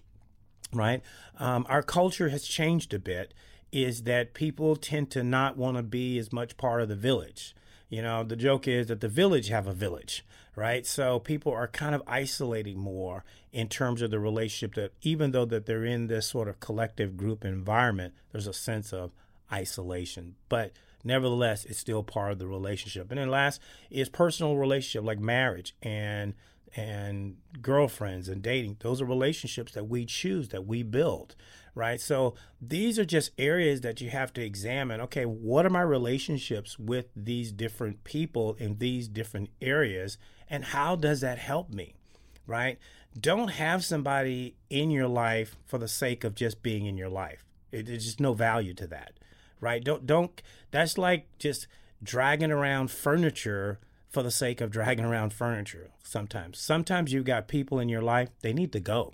right? 0.73 1.01
Um, 1.39 1.65
our 1.69 1.81
culture 1.81 2.29
has 2.29 2.43
changed 2.43 2.93
a 2.93 2.99
bit, 2.99 3.33
is 3.75 4.03
that 4.03 4.33
people 4.33 4.77
tend 4.77 5.11
to 5.11 5.21
not 5.21 5.57
want 5.57 5.75
to 5.75 5.83
be 5.83 6.17
as 6.17 6.31
much 6.31 6.55
part 6.55 6.81
of 6.81 6.87
the 6.87 6.95
village. 6.95 7.53
You 7.89 8.01
know, 8.01 8.23
the 8.23 8.37
joke 8.37 8.69
is 8.69 8.87
that 8.87 9.01
the 9.01 9.09
village 9.09 9.49
have 9.49 9.67
a 9.67 9.73
village, 9.73 10.25
right? 10.55 10.85
So 10.85 11.19
people 11.19 11.51
are 11.51 11.67
kind 11.67 11.93
of 11.93 12.01
isolating 12.07 12.79
more 12.79 13.25
in 13.51 13.67
terms 13.67 14.01
of 14.01 14.11
the 14.11 14.19
relationship 14.19 14.75
that 14.75 14.93
even 15.01 15.31
though 15.31 15.43
that 15.45 15.65
they're 15.65 15.83
in 15.83 16.07
this 16.07 16.25
sort 16.25 16.47
of 16.47 16.61
collective 16.61 17.17
group 17.17 17.43
environment, 17.43 18.13
there's 18.31 18.47
a 18.47 18.53
sense 18.53 18.93
of 18.93 19.11
isolation. 19.51 20.35
But 20.47 20.71
nevertheless, 21.03 21.65
it's 21.65 21.79
still 21.79 22.01
part 22.01 22.31
of 22.31 22.39
the 22.39 22.47
relationship. 22.47 23.11
And 23.11 23.19
then 23.19 23.29
last 23.29 23.61
is 23.89 24.07
personal 24.07 24.55
relationship 24.55 25.05
like 25.05 25.19
marriage 25.19 25.75
and 25.81 26.33
and 26.77 27.37
girlfriends 27.61 28.27
and 28.27 28.41
dating. 28.41 28.77
Those 28.79 29.01
are 29.01 29.05
relationships 29.05 29.73
that 29.73 29.87
we 29.87 30.05
choose, 30.05 30.49
that 30.49 30.65
we 30.65 30.83
build, 30.83 31.35
right? 31.75 31.99
So 31.99 32.33
these 32.61 32.97
are 32.97 33.05
just 33.05 33.31
areas 33.37 33.81
that 33.81 33.99
you 33.99 34.09
have 34.09 34.33
to 34.33 34.43
examine. 34.43 35.01
Okay, 35.01 35.25
what 35.25 35.65
are 35.65 35.69
my 35.69 35.81
relationships 35.81 36.79
with 36.79 37.07
these 37.15 37.51
different 37.51 38.03
people 38.05 38.55
in 38.57 38.77
these 38.77 39.09
different 39.09 39.49
areas? 39.61 40.17
And 40.49 40.65
how 40.65 40.95
does 40.95 41.19
that 41.21 41.37
help 41.37 41.69
me, 41.69 41.95
right? 42.47 42.79
Don't 43.19 43.49
have 43.49 43.83
somebody 43.83 44.55
in 44.69 44.89
your 44.89 45.07
life 45.07 45.57
for 45.65 45.77
the 45.77 45.87
sake 45.87 46.23
of 46.23 46.33
just 46.33 46.63
being 46.63 46.85
in 46.85 46.97
your 46.97 47.09
life. 47.09 47.43
It, 47.71 47.87
there's 47.87 48.05
just 48.05 48.19
no 48.21 48.33
value 48.33 48.73
to 48.75 48.87
that, 48.87 49.13
right? 49.59 49.83
Don't, 49.83 50.05
don't, 50.05 50.41
that's 50.71 50.97
like 50.97 51.27
just 51.39 51.67
dragging 52.01 52.51
around 52.51 52.89
furniture 52.89 53.79
for 54.09 54.23
the 54.23 54.31
sake 54.31 54.61
of 54.61 54.71
dragging 54.71 55.03
around 55.03 55.33
furniture 55.33 55.91
sometimes. 56.03 56.57
Sometimes 56.57 57.11
you've 57.11 57.25
got 57.25 57.49
people 57.49 57.79
in 57.79 57.89
your 57.89 58.01
life, 58.01 58.29
they 58.41 58.53
need 58.53 58.71
to 58.71 58.79
go, 58.79 59.13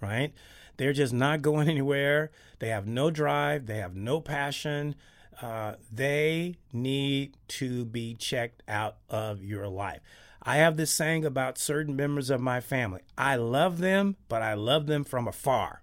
right? 0.00 0.32
They're 0.80 0.94
just 0.94 1.12
not 1.12 1.42
going 1.42 1.68
anywhere. 1.68 2.30
They 2.58 2.68
have 2.68 2.86
no 2.86 3.10
drive, 3.10 3.66
they 3.66 3.76
have 3.76 3.94
no 3.94 4.18
passion. 4.18 4.94
Uh, 5.42 5.74
they 5.92 6.56
need 6.72 7.36
to 7.48 7.84
be 7.84 8.14
checked 8.14 8.62
out 8.66 8.96
of 9.10 9.44
your 9.44 9.68
life. 9.68 10.00
I 10.42 10.56
have 10.56 10.78
this 10.78 10.90
saying 10.90 11.26
about 11.26 11.58
certain 11.58 11.96
members 11.96 12.30
of 12.30 12.40
my 12.40 12.60
family 12.60 13.02
I 13.18 13.36
love 13.36 13.76
them, 13.76 14.16
but 14.30 14.40
I 14.40 14.54
love 14.54 14.86
them 14.86 15.04
from 15.04 15.28
afar. 15.28 15.82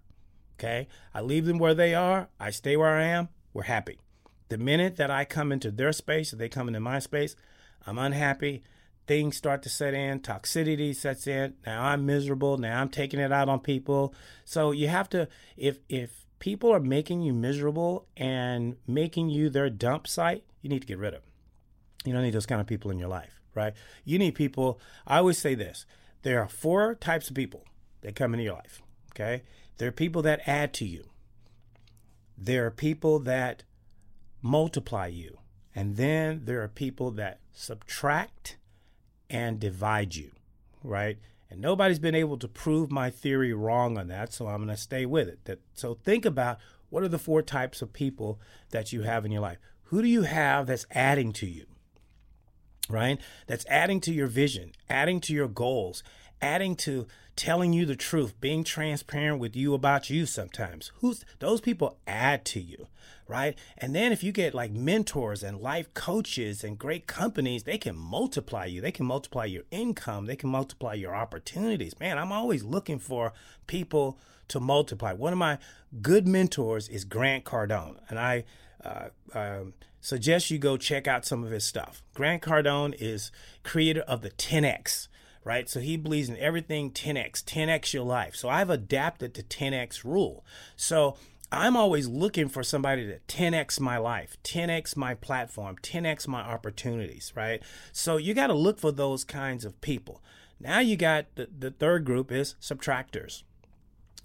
Okay? 0.59 0.87
I 1.13 1.21
leave 1.21 1.45
them 1.45 1.59
where 1.59 1.75
they 1.75 1.93
are, 1.93 2.29
I 2.39 2.49
stay 2.49 2.75
where 2.75 2.95
I 2.95 3.03
am, 3.03 3.29
we're 3.53 3.63
happy. 3.63 3.99
The 4.49 4.57
minute 4.57 4.95
that 4.95 5.11
I 5.11 5.25
come 5.25 5.51
into 5.51 5.69
their 5.69 5.93
space, 5.93 6.33
or 6.33 6.37
they 6.37 6.49
come 6.49 6.67
into 6.67 6.79
my 6.79 6.97
space, 6.97 7.35
I'm 7.85 7.99
unhappy. 7.99 8.63
Things 9.07 9.37
start 9.37 9.63
to 9.63 9.69
set 9.69 9.93
in, 9.93 10.19
toxicity 10.19 10.93
sets 10.93 11.27
in. 11.27 11.53
Now 11.65 11.85
I'm 11.85 12.05
miserable. 12.05 12.57
Now 12.57 12.81
I'm 12.81 12.89
taking 12.89 13.19
it 13.21 13.31
out 13.31 13.47
on 13.47 13.61
people. 13.61 14.13
So 14.43 14.71
you 14.71 14.89
have 14.89 15.09
to, 15.09 15.29
if 15.55 15.79
if 15.87 16.25
people 16.39 16.73
are 16.73 16.79
making 16.79 17.21
you 17.21 17.33
miserable 17.33 18.05
and 18.17 18.75
making 18.85 19.29
you 19.29 19.49
their 19.49 19.69
dump 19.69 20.07
site, 20.07 20.43
you 20.61 20.69
need 20.69 20.81
to 20.81 20.87
get 20.87 20.97
rid 20.97 21.13
of 21.13 21.21
them. 21.21 21.31
You 22.05 22.13
don't 22.13 22.23
need 22.23 22.33
those 22.33 22.45
kind 22.45 22.61
of 22.61 22.67
people 22.67 22.91
in 22.91 22.99
your 22.99 23.07
life, 23.07 23.41
right? 23.55 23.73
You 24.03 24.19
need 24.19 24.35
people. 24.35 24.79
I 25.07 25.19
always 25.19 25.37
say 25.37 25.55
this: 25.55 25.85
there 26.23 26.41
are 26.41 26.49
four 26.49 26.93
types 26.93 27.29
of 27.29 27.35
people 27.35 27.63
that 28.01 28.15
come 28.15 28.33
into 28.33 28.43
your 28.43 28.55
life. 28.55 28.81
Okay, 29.13 29.43
there 29.77 29.87
are 29.87 29.93
people 29.93 30.21
that 30.23 30.41
add 30.45 30.73
to 30.73 30.85
you. 30.85 31.05
There 32.37 32.65
are 32.65 32.71
people 32.71 33.19
that 33.19 33.63
multiply 34.41 35.07
you. 35.07 35.39
And 35.73 35.95
then 35.95 36.41
there 36.45 36.61
are 36.63 36.67
people 36.67 37.11
that 37.11 37.39
subtract 37.53 38.57
and 39.29 39.59
divide 39.59 40.15
you, 40.15 40.31
right? 40.83 41.17
And 41.49 41.61
nobody's 41.61 41.99
been 41.99 42.15
able 42.15 42.37
to 42.37 42.47
prove 42.47 42.91
my 42.91 43.09
theory 43.09 43.53
wrong 43.53 43.97
on 43.97 44.07
that, 44.07 44.33
so 44.33 44.47
I'm 44.47 44.57
going 44.57 44.75
to 44.75 44.77
stay 44.81 45.05
with 45.05 45.27
it. 45.27 45.45
That 45.45 45.59
so 45.73 45.93
think 45.93 46.25
about 46.25 46.57
what 46.89 47.03
are 47.03 47.07
the 47.07 47.19
four 47.19 47.41
types 47.41 47.81
of 47.81 47.93
people 47.93 48.39
that 48.71 48.91
you 48.91 49.01
have 49.03 49.25
in 49.25 49.31
your 49.31 49.41
life? 49.41 49.57
Who 49.83 50.01
do 50.01 50.07
you 50.07 50.23
have 50.23 50.67
that's 50.67 50.85
adding 50.91 51.31
to 51.33 51.45
you? 51.47 51.65
Right? 52.89 53.19
That's 53.47 53.65
adding 53.67 53.99
to 54.01 54.13
your 54.13 54.27
vision, 54.27 54.71
adding 54.89 55.19
to 55.21 55.33
your 55.33 55.47
goals, 55.47 56.03
adding 56.41 56.75
to 56.77 57.07
telling 57.37 57.71
you 57.71 57.85
the 57.85 57.95
truth, 57.95 58.39
being 58.41 58.63
transparent 58.63 59.39
with 59.39 59.55
you 59.55 59.73
about 59.73 60.09
you 60.09 60.25
sometimes. 60.25 60.91
Who's 60.95 61.23
those 61.39 61.61
people 61.61 61.97
add 62.07 62.43
to 62.45 62.59
you, 62.59 62.87
right? 63.27 63.57
And 63.77 63.95
then 63.95 64.11
if 64.11 64.23
you 64.23 64.31
get 64.31 64.55
like 64.55 64.71
mentors 64.71 65.43
and 65.43 65.61
life 65.61 65.93
coaches 65.93 66.63
and 66.63 66.79
great 66.79 67.07
companies, 67.07 67.63
they 67.63 67.77
can 67.77 67.95
multiply 67.95 68.65
you. 68.65 68.81
They 68.81 68.91
can 68.91 69.05
multiply 69.05 69.45
your 69.45 69.63
income, 69.71 70.25
they 70.25 70.35
can 70.35 70.49
multiply 70.49 70.95
your 70.95 71.15
opportunities. 71.15 71.99
Man, 71.99 72.17
I'm 72.17 72.31
always 72.31 72.63
looking 72.63 72.99
for 72.99 73.33
people 73.67 74.17
to 74.49 74.59
multiply. 74.59 75.13
One 75.13 75.33
of 75.33 75.39
my 75.39 75.59
good 76.01 76.27
mentors 76.27 76.89
is 76.89 77.05
Grant 77.05 77.45
Cardone, 77.45 77.97
and 78.09 78.17
I 78.17 78.45
uh, 78.83 79.09
um, 79.33 79.73
suggest 80.01 80.49
you 80.49 80.57
go 80.57 80.77
check 80.77 81.07
out 81.07 81.25
some 81.25 81.43
of 81.43 81.51
his 81.51 81.65
stuff. 81.65 82.01
Grant 82.13 82.41
Cardone 82.41 82.95
is 82.99 83.31
creator 83.63 84.01
of 84.01 84.21
the 84.21 84.31
10X 84.31 85.07
right? 85.47 85.69
So 85.69 85.79
he 85.79 85.95
believes 85.95 86.27
in 86.27 86.35
everything 86.37 86.91
10x, 86.91 87.41
10x 87.45 87.93
your 87.93 88.03
life. 88.03 88.35
So 88.35 88.49
I've 88.49 88.69
adapted 88.69 89.33
to 89.33 89.43
10x 89.43 90.03
rule. 90.03 90.43
So 90.75 91.15
I'm 91.53 91.77
always 91.77 92.05
looking 92.05 92.49
for 92.49 92.63
somebody 92.63 93.07
to 93.07 93.19
10x 93.29 93.79
my 93.79 93.97
life, 93.97 94.35
10x 94.43 94.97
my 94.97 95.13
platform, 95.13 95.77
10x 95.81 96.27
my 96.27 96.41
opportunities, 96.41 97.31
right? 97.33 97.63
So 97.93 98.17
you 98.17 98.33
got 98.33 98.47
to 98.47 98.53
look 98.53 98.77
for 98.77 98.91
those 98.91 99.23
kinds 99.23 99.63
of 99.63 99.79
people. 99.79 100.21
Now 100.59 100.79
you 100.79 100.97
got 100.97 101.27
the, 101.35 101.47
the 101.57 101.71
third 101.71 102.03
group 102.03 102.29
is 102.29 102.55
subtractors, 102.61 103.43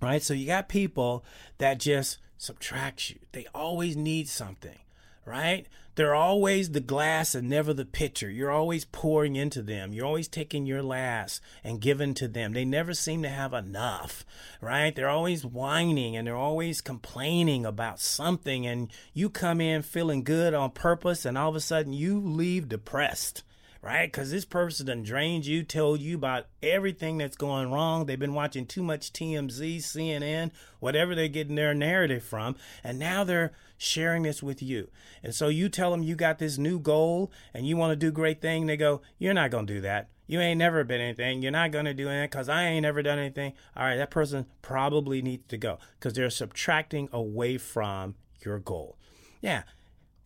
right? 0.01 0.25
So 0.25 0.35
you 0.35 0.47
got 0.47 0.69
people 0.69 1.25
that 1.59 1.79
just 1.79 2.19
subtract 2.37 3.11
you. 3.11 3.21
They 3.31 3.47
always 3.55 3.97
need 3.97 4.29
something 4.29 4.79
right? 5.25 5.67
They're 5.95 6.15
always 6.15 6.71
the 6.71 6.81
glass 6.81 7.35
and 7.35 7.51
never 7.51 7.75
the 7.75 7.85
pitcher. 7.85 8.31
You're 8.31 8.51
always 8.51 8.87
pouring 8.87 9.37
into 9.37 9.61
them. 9.61 9.93
You're 9.93 10.07
always 10.07 10.27
taking 10.27 10.65
your 10.65 10.83
last 10.83 11.43
and 11.63 11.83
giving 11.83 12.15
to 12.15 12.29
them. 12.29 12.53
They 12.53 12.65
never 12.65 12.95
seem 12.95 13.23
to 13.23 13.29
have 13.29 13.53
enough, 13.53 14.25
right? 14.63 14.95
They're 14.95 15.11
always 15.11 15.45
whining 15.45 16.17
and 16.17 16.27
they're 16.27 16.35
always 16.35 16.81
complaining 16.81 17.67
about 17.67 18.01
something. 18.01 18.67
And 18.67 18.91
you 19.13 19.29
come 19.29 19.61
in 19.61 19.83
feeling 19.83 20.25
good 20.25 20.55
on 20.55 20.71
purpose, 20.71 21.27
and 21.27 21.37
all 21.37 21.51
of 21.51 21.57
a 21.57 21.61
sudden 21.61 21.93
you 21.93 22.19
leave 22.19 22.69
depressed 22.69 23.43
right? 23.83 24.11
Because 24.11 24.31
this 24.31 24.45
person 24.45 24.87
done 24.87 25.03
drained 25.03 25.45
you, 25.45 25.65
told 25.65 26.01
you 26.01 26.15
about 26.15 26.47
everything 26.63 27.19
that's 27.19 27.37
going 27.37 27.71
wrong. 27.71 28.07
They've 28.07 28.19
been 28.19 28.33
watching 28.33 28.65
too 28.65 28.83
much 28.83 29.13
TMZ, 29.13 29.79
CNN, 29.79 30.53
whatever 30.79 31.17
they're 31.17 31.27
getting 31.27 31.57
their 31.57 31.75
narrative 31.75 32.23
from, 32.23 32.55
and 32.85 32.99
now 32.99 33.25
they're 33.25 33.53
sharing 33.83 34.23
this 34.23 34.43
with 34.43 34.63
you. 34.63 34.89
And 35.23 35.35
so 35.35 35.49
you 35.49 35.69
tell 35.69 35.91
them 35.91 36.03
you 36.03 36.15
got 36.15 36.39
this 36.39 36.57
new 36.57 36.79
goal 36.79 37.33
and 37.53 37.67
you 37.67 37.77
want 37.77 37.91
to 37.91 37.97
do 37.97 38.13
great 38.13 38.41
thing. 38.41 38.67
They 38.67 38.77
go, 38.77 39.03
you're 39.19 39.35
not 39.35 39.51
going 39.51 39.67
to 39.67 39.75
do 39.75 39.81
that. 39.81 40.09
You 40.27 40.41
ain't 40.41 40.59
never 40.59 40.85
been 40.85 41.01
anything. 41.01 41.43
You're 41.43 41.53
not 41.53 41.73
going 41.73 41.85
to 41.87 41.95
do 41.95 42.09
anything 42.09 42.29
because 42.31 42.49
I 42.49 42.65
ain't 42.65 42.83
never 42.83 43.03
done 43.03 43.19
anything. 43.19 43.55
All 43.77 43.85
right, 43.85 43.97
that 43.97 44.11
person 44.11 44.47
probably 44.63 45.21
needs 45.21 45.49
to 45.49 45.59
go 45.59 45.79
because 45.99 46.15
they're 46.15 46.31
subtracting 46.31 47.09
away 47.13 47.59
from 47.59 48.15
your 48.45 48.61
goal. 48.61 48.97
Yeah, 49.41 49.65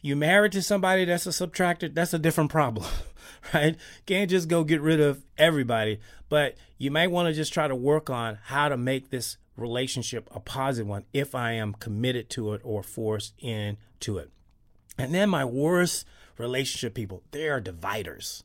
you 0.02 0.14
married 0.14 0.52
to 0.52 0.62
somebody 0.62 1.06
that's 1.06 1.26
a 1.26 1.30
subtractor, 1.30 1.92
that's 1.92 2.12
a 2.12 2.18
different 2.18 2.50
problem, 2.50 2.86
right? 3.54 3.76
Can't 4.04 4.30
just 4.30 4.48
go 4.48 4.62
get 4.64 4.82
rid 4.82 5.00
of 5.00 5.24
everybody, 5.38 5.98
but 6.28 6.56
you 6.76 6.90
might 6.90 7.10
want 7.10 7.28
to 7.28 7.32
just 7.32 7.52
try 7.52 7.66
to 7.66 7.74
work 7.74 8.10
on 8.10 8.38
how 8.44 8.68
to 8.68 8.76
make 8.76 9.08
this 9.08 9.38
relationship 9.56 10.28
a 10.34 10.40
positive 10.40 10.86
one 10.86 11.04
if 11.12 11.34
I 11.34 11.52
am 11.52 11.74
committed 11.74 12.30
to 12.30 12.52
it 12.52 12.60
or 12.64 12.82
forced 12.82 13.34
into 13.38 14.18
it. 14.18 14.30
And 14.98 15.14
then 15.14 15.28
my 15.28 15.44
worst 15.44 16.06
relationship 16.38 16.94
people, 16.94 17.22
they 17.30 17.48
are 17.48 17.60
dividers 17.60 18.44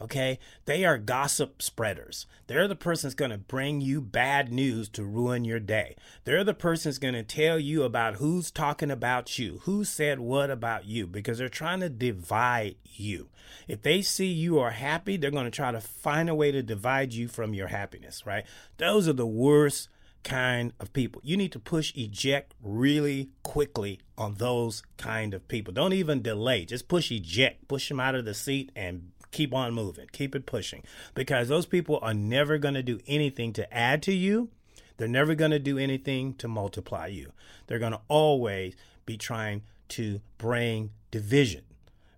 okay? 0.00 0.38
They 0.64 0.84
are 0.84 0.98
gossip 0.98 1.62
spreaders. 1.62 2.26
They're 2.46 2.68
the 2.68 2.76
person 2.76 3.08
that's 3.08 3.14
going 3.14 3.30
to 3.30 3.38
bring 3.38 3.80
you 3.80 4.00
bad 4.00 4.52
news 4.52 4.88
to 4.90 5.04
ruin 5.04 5.44
your 5.44 5.60
day. 5.60 5.96
They're 6.24 6.44
the 6.44 6.54
person 6.54 6.90
that's 6.90 6.98
going 6.98 7.14
to 7.14 7.22
tell 7.22 7.58
you 7.58 7.82
about 7.82 8.16
who's 8.16 8.50
talking 8.50 8.90
about 8.90 9.38
you, 9.38 9.60
who 9.64 9.84
said 9.84 10.20
what 10.20 10.50
about 10.50 10.86
you, 10.86 11.06
because 11.06 11.38
they're 11.38 11.48
trying 11.48 11.80
to 11.80 11.88
divide 11.88 12.76
you. 12.84 13.28
If 13.66 13.82
they 13.82 14.02
see 14.02 14.26
you 14.26 14.58
are 14.58 14.70
happy, 14.70 15.16
they're 15.16 15.30
going 15.30 15.44
to 15.44 15.50
try 15.50 15.72
to 15.72 15.80
find 15.80 16.28
a 16.28 16.34
way 16.34 16.50
to 16.52 16.62
divide 16.62 17.12
you 17.12 17.28
from 17.28 17.54
your 17.54 17.68
happiness, 17.68 18.26
right? 18.26 18.44
Those 18.76 19.08
are 19.08 19.14
the 19.14 19.26
worst 19.26 19.88
kind 20.24 20.72
of 20.80 20.92
people. 20.92 21.20
You 21.24 21.36
need 21.36 21.52
to 21.52 21.58
push 21.58 21.94
eject 21.94 22.54
really 22.62 23.30
quickly 23.42 24.00
on 24.16 24.34
those 24.34 24.82
kind 24.96 25.34
of 25.34 25.46
people. 25.48 25.72
Don't 25.72 25.92
even 25.92 26.22
delay. 26.22 26.64
Just 26.64 26.88
push 26.88 27.10
eject. 27.10 27.68
Push 27.68 27.88
them 27.88 28.00
out 28.00 28.14
of 28.14 28.24
the 28.24 28.34
seat 28.34 28.70
and 28.76 29.12
keep 29.30 29.54
on 29.54 29.74
moving, 29.74 30.06
keep 30.12 30.34
it 30.34 30.46
pushing 30.46 30.82
because 31.14 31.48
those 31.48 31.66
people 31.66 31.98
are 32.02 32.14
never 32.14 32.58
going 32.58 32.74
to 32.74 32.82
do 32.82 32.98
anything 33.06 33.52
to 33.54 33.74
add 33.74 34.02
to 34.02 34.12
you. 34.12 34.48
They're 34.96 35.08
never 35.08 35.34
going 35.34 35.52
to 35.52 35.58
do 35.58 35.78
anything 35.78 36.34
to 36.34 36.48
multiply 36.48 37.06
you. 37.06 37.32
They're 37.66 37.78
going 37.78 37.92
to 37.92 38.00
always 38.08 38.74
be 39.06 39.16
trying 39.16 39.62
to 39.90 40.20
bring 40.38 40.90
division, 41.10 41.62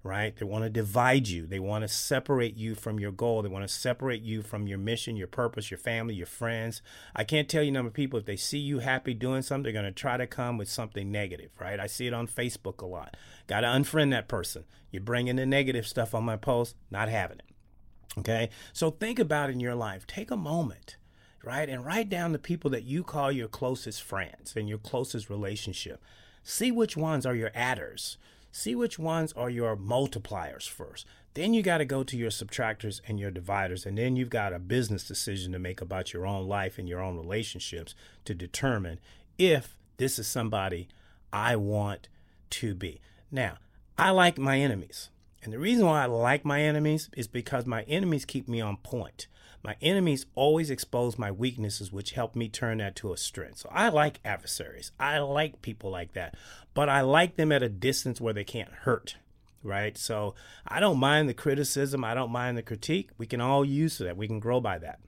right? 0.03 0.35
They 0.35 0.47
want 0.47 0.65
to 0.65 0.71
divide 0.71 1.29
you. 1.29 1.47
They 1.47 1.59
want 1.59 1.83
to 1.83 1.89
separate 1.89 2.57
you 2.57 2.75
from 2.75 2.99
your 2.99 3.13
goal. 3.13 3.43
They 3.43 3.49
want 3.49 3.69
to 3.69 3.75
separate 3.75 4.23
you 4.23 4.43
from 4.43 4.67
your 4.67 4.79
mission, 4.79 5.17
your 5.17 5.27
purpose, 5.27 5.71
your 5.71 5.79
family, 5.79 6.15
your 6.15 6.27
friends. 6.27 6.81
I 7.15 7.25
can't 7.25 7.49
tell 7.49 7.63
you 7.63 7.71
number 7.71 7.89
of 7.89 7.95
people 7.95 8.19
if 8.19 8.25
they 8.25 8.37
see 8.37 8.59
you 8.59 8.79
happy 8.79 9.13
doing 9.13 9.43
something, 9.43 9.65
they're 9.65 9.83
going 9.83 9.93
to 9.93 10.01
try 10.01 10.17
to 10.17 10.27
come 10.27 10.57
with 10.57 10.71
something 10.71 11.13
negative, 11.13 11.51
right? 11.61 11.79
I 11.79 11.87
see 11.87 12.07
it 12.07 12.15
on 12.15 12.29
Facebook 12.29 12.81
a 12.81 12.87
lot. 12.87 13.17
Got 13.47 13.61
to 13.61 13.67
unfriend 13.67 14.11
that 14.13 14.29
person. 14.29 14.65
You're 14.91 15.03
bringing 15.03 15.37
the 15.37 15.47
negative 15.47 15.87
stuff 15.87 16.15
on 16.15 16.25
my 16.25 16.37
post, 16.37 16.77
not 16.91 17.09
having 17.09 17.39
it. 17.39 18.19
Okay? 18.19 18.49
So 18.73 18.91
think 18.91 19.19
about 19.19 19.51
in 19.51 19.61
your 19.61 19.75
life. 19.75 20.07
Take 20.07 20.31
a 20.31 20.37
moment, 20.37 20.97
right? 21.45 21.69
And 21.69 21.85
write 21.85 22.09
down 22.09 22.33
the 22.33 22.39
people 22.39 22.71
that 22.71 22.85
you 22.85 23.05
call 23.05 23.31
your 23.31 23.49
closest 23.49 24.03
friends 24.03 24.55
and 24.57 24.69
your 24.69 24.79
closest 24.79 25.29
relationship. 25.29 26.03
See 26.43 26.73
which 26.73 26.97
ones 26.97 27.27
are 27.27 27.35
your 27.35 27.51
adders. 27.55 28.17
See 28.53 28.75
which 28.75 28.99
ones 28.99 29.33
are 29.35 29.51
your 29.51 29.77
multipliers 29.77 30.69
first. 30.69 31.07
Then 31.35 31.55
you 31.55 31.63
got 31.63 31.79
to 31.79 31.85
go 31.85 32.03
to 32.03 32.17
your 32.17 32.31
subtractors 32.31 33.01
and 33.07 33.21
your 33.21 33.31
dividers. 33.31 33.87
And 33.87 33.97
then 33.97 34.17
you've 34.17 34.31
got 34.31 34.53
a 34.53 34.59
business 34.59 35.07
decision 35.07 35.53
to 35.53 35.59
make 35.59 35.81
about 35.81 36.13
your 36.13 36.27
own 36.27 36.49
life 36.49 36.79
and 36.79 36.89
your 36.89 37.01
own 37.01 37.17
relationships 37.17 37.95
to 38.25 38.35
determine 38.35 38.99
if 39.39 39.77
this 39.97 40.19
is 40.19 40.27
somebody 40.27 40.89
I 41.33 41.57
want 41.57 42.09
to 42.51 42.75
be. 42.75 43.01
Now, 43.31 43.59
I 43.97 44.11
like 44.11 44.39
my 44.39 44.59
enemies. 44.59 45.11
And 45.43 45.53
the 45.53 45.59
reason 45.59 45.87
why 45.87 46.03
I 46.03 46.07
like 46.07 46.45
my 46.45 46.61
enemies 46.61 47.09
is 47.17 47.29
because 47.29 47.65
my 47.65 47.83
enemies 47.83 48.25
keep 48.25 48.49
me 48.49 48.61
on 48.61 48.77
point. 48.79 49.27
My 49.63 49.77
enemies 49.83 50.27
always 50.35 50.71
expose 50.71 51.19
my 51.19 51.31
weaknesses, 51.31 51.93
which 51.93 52.13
help 52.13 52.35
me 52.35 52.49
turn 52.49 52.79
that 52.79 52.97
to 52.97 53.13
a 53.13 53.17
strength. 53.17 53.59
So 53.59 53.69
I 53.73 53.91
like 53.91 54.21
adversaries. 54.25 54.93
I 54.99 55.19
like 55.19 55.61
people 55.61 55.91
like 55.91 56.15
that, 56.15 56.35
but 56.73 56.89
I 56.89 57.03
like 57.03 57.37
them 57.37 57.53
at 57.53 57.63
a 57.63 57.69
distance 57.69 58.21
where 58.21 58.33
they 58.33 58.45
can't 58.45 58.73
hurt. 58.73 59.17
Right. 59.63 59.99
So 59.99 60.35
I 60.67 60.81
don't 60.81 60.99
mind 60.99 61.29
the 61.29 61.35
criticism. 61.35 62.03
I 62.03 62.15
don't 62.15 62.31
mind 62.31 62.57
the 62.57 62.63
critique. 62.63 63.11
We 63.19 63.27
can 63.27 63.43
all 63.43 63.63
use 63.63 63.99
that. 63.99 64.17
We 64.17 64.27
can 64.27 64.41
grow 64.41 64.59
by 64.59 64.79
that. 64.79 65.01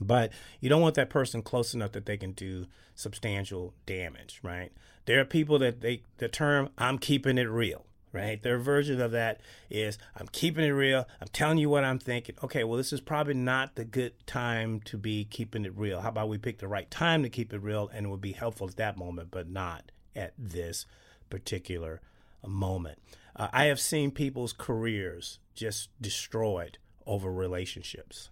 But 0.00 0.32
you 0.60 0.68
don't 0.68 0.82
want 0.82 0.96
that 0.96 1.08
person 1.08 1.40
close 1.40 1.72
enough 1.72 1.92
that 1.92 2.04
they 2.04 2.16
can 2.16 2.32
do 2.32 2.66
substantial 2.96 3.74
damage. 3.86 4.40
Right. 4.42 4.72
There 5.04 5.20
are 5.20 5.24
people 5.24 5.60
that 5.60 5.82
they, 5.82 6.02
the 6.18 6.26
term, 6.28 6.70
I'm 6.76 6.98
keeping 6.98 7.38
it 7.38 7.48
real 7.48 7.86
right? 8.16 8.42
Their 8.42 8.58
version 8.58 9.00
of 9.00 9.12
that 9.12 9.40
is 9.70 9.98
I'm 10.16 10.28
keeping 10.28 10.64
it 10.64 10.70
real. 10.70 11.06
I'm 11.20 11.28
telling 11.28 11.58
you 11.58 11.68
what 11.68 11.84
I'm 11.84 11.98
thinking. 11.98 12.34
Okay, 12.42 12.64
well, 12.64 12.78
this 12.78 12.92
is 12.92 13.00
probably 13.00 13.34
not 13.34 13.76
the 13.76 13.84
good 13.84 14.14
time 14.26 14.80
to 14.86 14.96
be 14.96 15.24
keeping 15.24 15.64
it 15.64 15.76
real. 15.76 16.00
How 16.00 16.08
about 16.08 16.28
we 16.28 16.38
pick 16.38 16.58
the 16.58 16.68
right 16.68 16.90
time 16.90 17.22
to 17.22 17.28
keep 17.28 17.52
it 17.52 17.62
real 17.62 17.90
and 17.92 18.06
it 18.06 18.08
would 18.08 18.20
be 18.20 18.32
helpful 18.32 18.68
at 18.68 18.76
that 18.76 18.96
moment, 18.96 19.30
but 19.30 19.48
not 19.48 19.92
at 20.14 20.32
this 20.38 20.86
particular 21.28 22.00
moment. 22.46 22.98
Uh, 23.34 23.48
I 23.52 23.64
have 23.64 23.80
seen 23.80 24.10
people's 24.10 24.54
careers 24.54 25.38
just 25.54 25.90
destroyed 26.00 26.78
over 27.06 27.30
relationships 27.30 28.30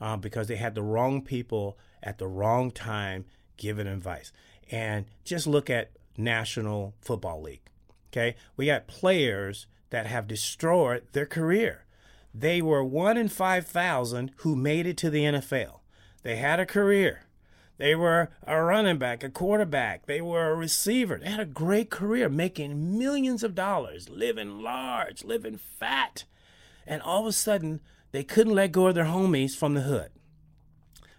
uh, 0.00 0.16
because 0.16 0.48
they 0.48 0.56
had 0.56 0.74
the 0.74 0.82
wrong 0.82 1.22
people 1.22 1.78
at 2.02 2.18
the 2.18 2.26
wrong 2.26 2.70
time 2.70 3.26
giving 3.56 3.86
advice. 3.86 4.32
And 4.70 5.06
just 5.24 5.46
look 5.46 5.70
at 5.70 5.90
National 6.16 6.94
Football 7.00 7.42
League 7.42 7.69
Okay. 8.12 8.36
We 8.56 8.66
got 8.66 8.86
players 8.86 9.66
that 9.90 10.06
have 10.06 10.26
destroyed 10.26 11.04
their 11.12 11.26
career. 11.26 11.84
They 12.34 12.62
were 12.62 12.84
one 12.84 13.16
in 13.16 13.28
5,000 13.28 14.30
who 14.36 14.54
made 14.54 14.86
it 14.86 14.96
to 14.98 15.10
the 15.10 15.24
NFL. 15.24 15.80
They 16.22 16.36
had 16.36 16.60
a 16.60 16.66
career. 16.66 17.26
They 17.78 17.94
were 17.94 18.28
a 18.46 18.62
running 18.62 18.98
back, 18.98 19.24
a 19.24 19.30
quarterback. 19.30 20.06
They 20.06 20.20
were 20.20 20.50
a 20.50 20.54
receiver. 20.54 21.18
They 21.18 21.30
had 21.30 21.40
a 21.40 21.46
great 21.46 21.90
career, 21.90 22.28
making 22.28 22.98
millions 22.98 23.42
of 23.42 23.54
dollars, 23.54 24.10
living 24.10 24.60
large, 24.60 25.24
living 25.24 25.56
fat. 25.56 26.24
And 26.86 27.00
all 27.00 27.22
of 27.22 27.26
a 27.26 27.32
sudden, 27.32 27.80
they 28.12 28.22
couldn't 28.22 28.54
let 28.54 28.72
go 28.72 28.88
of 28.88 28.94
their 28.94 29.06
homies 29.06 29.56
from 29.56 29.74
the 29.74 29.82
hood, 29.82 30.10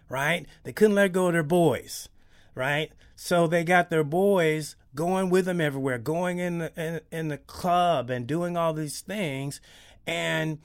right? 0.08 0.46
They 0.62 0.72
couldn't 0.72 0.94
let 0.94 1.12
go 1.12 1.26
of 1.26 1.32
their 1.32 1.42
boys, 1.42 2.08
right? 2.54 2.92
So 3.16 3.46
they 3.46 3.64
got 3.64 3.90
their 3.90 4.04
boys 4.04 4.76
going 4.94 5.30
with 5.30 5.46
them 5.46 5.60
everywhere, 5.60 5.98
going 5.98 6.38
in 6.38 6.58
the, 6.58 6.72
in, 6.76 7.00
in 7.10 7.28
the 7.28 7.38
club 7.38 8.10
and 8.10 8.26
doing 8.26 8.56
all 8.56 8.72
these 8.72 9.00
things. 9.00 9.60
And 10.06 10.58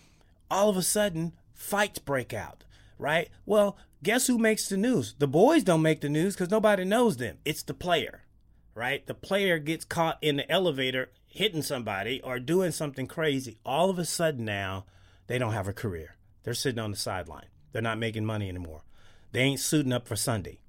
all 0.49 0.69
of 0.69 0.77
a 0.77 0.81
sudden, 0.81 1.33
fights 1.53 1.99
break 1.99 2.33
out, 2.33 2.63
right? 2.97 3.29
Well, 3.45 3.77
guess 4.03 4.27
who 4.27 4.37
makes 4.37 4.67
the 4.69 4.77
news? 4.77 5.15
The 5.17 5.27
boys 5.27 5.63
don't 5.63 5.81
make 5.81 6.01
the 6.01 6.09
news 6.09 6.35
because 6.35 6.51
nobody 6.51 6.83
knows 6.83 7.17
them. 7.17 7.37
It's 7.45 7.63
the 7.63 7.73
player, 7.73 8.23
right? 8.73 9.05
The 9.05 9.13
player 9.13 9.59
gets 9.59 9.85
caught 9.85 10.17
in 10.21 10.37
the 10.37 10.51
elevator 10.51 11.11
hitting 11.27 11.61
somebody 11.61 12.21
or 12.21 12.39
doing 12.39 12.71
something 12.71 13.07
crazy. 13.07 13.59
All 13.65 13.89
of 13.89 13.99
a 13.99 14.05
sudden 14.05 14.45
now, 14.45 14.85
they 15.27 15.37
don't 15.37 15.53
have 15.53 15.67
a 15.67 15.73
career. 15.73 16.15
They're 16.43 16.53
sitting 16.53 16.79
on 16.79 16.91
the 16.91 16.97
sideline. 16.97 17.47
They're 17.71 17.81
not 17.81 17.99
making 17.99 18.25
money 18.25 18.49
anymore. 18.49 18.81
They 19.33 19.41
ain't 19.41 19.59
suiting 19.59 19.93
up 19.93 20.07
for 20.07 20.15
Sunday. 20.15 20.59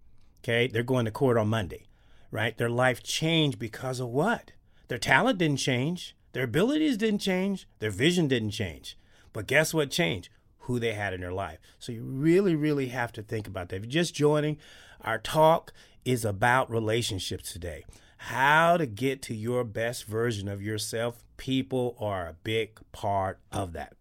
Okay? 0.40 0.66
They're 0.66 0.83
going 0.83 1.05
to 1.05 1.11
court 1.11 1.38
on 1.38 1.49
Monday 1.49 1.88
right? 2.31 2.57
Their 2.57 2.69
life 2.71 3.03
changed 3.03 3.59
because 3.59 4.01
of 4.01 4.09
what? 4.09 4.53
Their 4.88 4.99
talent 4.99 5.38
didn't 5.38 5.59
change, 5.59 6.17
their 6.33 6.45
abilities 6.45 6.97
didn't 6.97 7.21
change, 7.21 7.67
their 7.79 7.91
vision 7.91 8.29
didn't 8.29 8.51
change. 8.51 8.97
But 9.33 9.47
guess 9.47 9.75
what 9.75 9.91
changed? 9.91 10.31
Who 10.61 10.79
they 10.79 10.95
had 10.95 11.12
in 11.12 11.21
their 11.21 11.33
life. 11.33 11.59
So 11.79 11.93
you 11.93 12.03
really, 12.03 12.55
really 12.55 12.88
have 12.88 13.12
to 13.12 13.23
think 13.23 13.47
about 13.47 13.69
that. 13.69 13.77
If 13.77 13.83
you're 13.85 13.91
just 13.91 14.14
joining, 14.14 14.59
our 15.01 15.19
talk 15.19 15.73
is 16.05 16.25
about 16.25 16.71
relationships 16.71 17.53
today. 17.53 17.85
How 18.19 18.77
to 18.77 18.87
get 18.87 19.23
to 19.23 19.35
your 19.35 19.64
best 19.64 20.05
version 20.05 20.49
of 20.49 20.62
yourself. 20.62 21.23
People 21.37 21.97
are 22.01 22.27
a 22.27 22.37
big 22.43 22.81
part 22.93 23.38
of 23.53 23.73
that. 23.75 23.95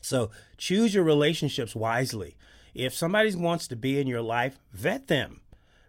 So 0.00 0.30
choose 0.56 0.94
your 0.94 1.04
relationships 1.04 1.76
wisely. 1.76 2.36
If 2.74 2.94
somebody 2.94 3.34
wants 3.36 3.68
to 3.68 3.76
be 3.76 4.00
in 4.00 4.06
your 4.06 4.22
life, 4.22 4.58
vet 4.72 5.08
them, 5.08 5.42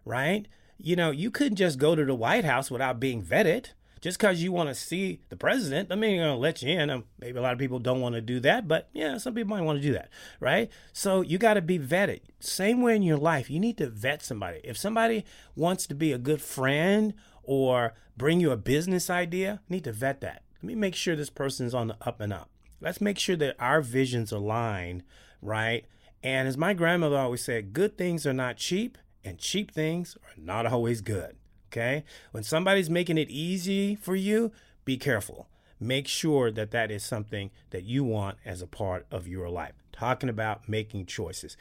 right? 0.05 0.47
You 0.77 0.95
know, 0.95 1.11
you 1.11 1.31
couldn't 1.31 1.57
just 1.57 1.79
go 1.79 1.95
to 1.95 2.05
the 2.05 2.15
White 2.15 2.45
House 2.45 2.69
without 2.69 2.99
being 2.99 3.23
vetted. 3.23 3.67
Just 4.01 4.19
because 4.19 4.43
you 4.43 4.51
want 4.51 4.67
to 4.67 4.75
see 4.75 5.21
the 5.29 5.37
president, 5.37 5.89
I 5.89 5.95
mean, 5.95 6.17
going 6.17 6.27
to 6.27 6.35
let 6.35 6.61
you 6.61 6.77
in. 6.77 6.89
Um, 6.89 7.05
maybe 7.19 7.39
a 7.39 7.41
lot 7.41 7.53
of 7.53 7.59
people 7.59 7.79
don't 7.79 8.01
want 8.01 8.15
to 8.15 8.21
do 8.21 8.41
that, 8.41 8.67
but 8.67 8.89
yeah, 8.91 9.17
some 9.17 9.33
people 9.33 9.55
might 9.55 9.63
want 9.63 9.81
to 9.81 9.87
do 9.87 9.93
that, 9.93 10.09
right? 10.41 10.69
So 10.91 11.21
you 11.21 11.37
got 11.37 11.53
to 11.53 11.61
be 11.61 11.79
vetted. 11.79 12.19
Same 12.41 12.81
way 12.81 12.97
in 12.97 13.01
your 13.01 13.15
life, 13.15 13.49
you 13.49 13.61
need 13.61 13.77
to 13.77 13.89
vet 13.89 14.21
somebody. 14.21 14.59
If 14.65 14.77
somebody 14.77 15.23
wants 15.55 15.87
to 15.87 15.95
be 15.95 16.11
a 16.11 16.17
good 16.17 16.41
friend 16.41 17.13
or 17.43 17.93
bring 18.17 18.41
you 18.41 18.51
a 18.51 18.57
business 18.57 19.09
idea, 19.09 19.61
need 19.69 19.85
to 19.85 19.93
vet 19.93 20.19
that. 20.19 20.43
Let 20.61 20.63
me 20.67 20.75
make 20.75 20.95
sure 20.95 21.15
this 21.15 21.29
person's 21.29 21.73
on 21.73 21.87
the 21.87 21.97
up 22.01 22.19
and 22.19 22.33
up. 22.33 22.49
Let's 22.81 22.99
make 22.99 23.17
sure 23.17 23.37
that 23.37 23.55
our 23.57 23.79
visions 23.79 24.33
align, 24.33 25.03
right? 25.41 25.85
And 26.21 26.45
as 26.47 26.57
my 26.57 26.73
grandmother 26.73 27.17
always 27.17 27.43
said, 27.43 27.71
good 27.71 27.97
things 27.97 28.27
are 28.27 28.33
not 28.33 28.57
cheap 28.57 28.97
and 29.23 29.37
cheap 29.37 29.71
things 29.71 30.17
are 30.23 30.41
not 30.41 30.65
always 30.65 31.01
good. 31.01 31.35
Okay? 31.71 32.03
When 32.31 32.43
somebody's 32.43 32.89
making 32.89 33.17
it 33.17 33.29
easy 33.29 33.95
for 33.95 34.15
you, 34.15 34.51
be 34.85 34.97
careful. 34.97 35.47
Make 35.79 36.07
sure 36.07 36.51
that 36.51 36.71
that 36.71 36.91
is 36.91 37.03
something 37.03 37.51
that 37.71 37.83
you 37.83 38.03
want 38.03 38.37
as 38.45 38.61
a 38.61 38.67
part 38.67 39.05
of 39.11 39.27
your 39.27 39.49
life. 39.49 39.73
Talking 39.91 40.29
about 40.29 40.69
making 40.69 41.07
choices. 41.07 41.57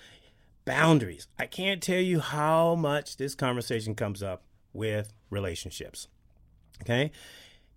Boundaries. 0.65 1.27
I 1.39 1.47
can't 1.47 1.83
tell 1.83 2.01
you 2.01 2.21
how 2.21 2.75
much 2.75 3.17
this 3.17 3.35
conversation 3.35 3.95
comes 3.95 4.23
up 4.23 4.43
with 4.73 5.13
relationships. 5.31 6.09
Okay? 6.83 7.11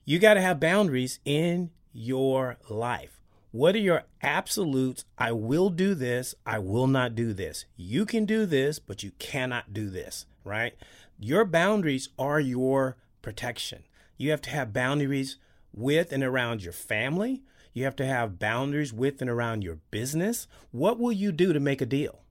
You 0.04 0.20
got 0.20 0.36
to 0.36 0.42
have 0.42 0.60
boundaries 0.60 1.20
in 1.26 1.72
your 1.94 2.58
life. 2.70 3.15
What 3.56 3.74
are 3.76 3.80
your 3.80 4.04
absolutes? 4.22 5.06
I 5.18 5.32
will 5.32 5.70
do 5.70 5.96
this. 5.96 6.36
I 6.46 6.60
will 6.60 6.88
not 6.88 7.16
do 7.16 7.32
this. 7.32 7.64
You 7.78 8.06
can 8.06 8.26
do 8.26 8.46
this, 8.46 8.80
but 8.80 9.02
you 9.02 9.12
cannot 9.18 9.74
do 9.74 9.90
this, 9.90 10.26
right? 10.44 10.74
Your 11.18 11.46
boundaries 11.46 12.10
are 12.20 12.42
your 12.42 12.98
protection. 13.22 13.84
You 14.18 14.32
have 14.32 14.42
to 14.42 14.50
have 14.50 14.74
boundaries 14.74 15.38
with 15.72 16.12
and 16.12 16.22
around 16.22 16.64
your 16.64 16.74
family. 16.74 17.44
You 17.72 17.86
have 17.86 17.96
to 17.96 18.06
have 18.06 18.40
boundaries 18.40 18.92
with 18.92 19.22
and 19.22 19.30
around 19.30 19.64
your 19.64 19.78
business. 19.90 20.50
What 20.72 21.00
will 21.00 21.14
you 21.14 21.32
do 21.32 21.54
to 21.54 21.60
make 21.62 21.80
a 21.80 21.86
deal, 21.86 22.24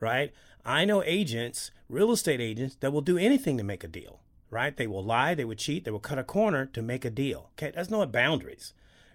right? 0.00 0.32
I 0.64 0.86
know 0.86 1.02
agents, 1.04 1.70
real 1.90 2.12
estate 2.12 2.40
agents, 2.40 2.78
that 2.80 2.94
will 2.94 3.02
do 3.02 3.18
anything 3.18 3.58
to 3.58 3.62
make 3.62 3.84
a 3.84 3.88
deal, 3.88 4.20
right? 4.48 4.74
They 4.74 4.86
will 4.86 5.04
lie, 5.04 5.34
they 5.34 5.44
will 5.44 5.54
cheat, 5.54 5.84
they 5.84 5.90
will 5.90 5.98
cut 5.98 6.18
a 6.18 6.24
corner 6.24 6.64
to 6.64 6.80
make 6.80 7.04
a 7.04 7.10
deal. 7.10 7.50
Okay, 7.58 7.72
that's 7.74 7.90
not 7.90 8.10
boundaries 8.10 8.72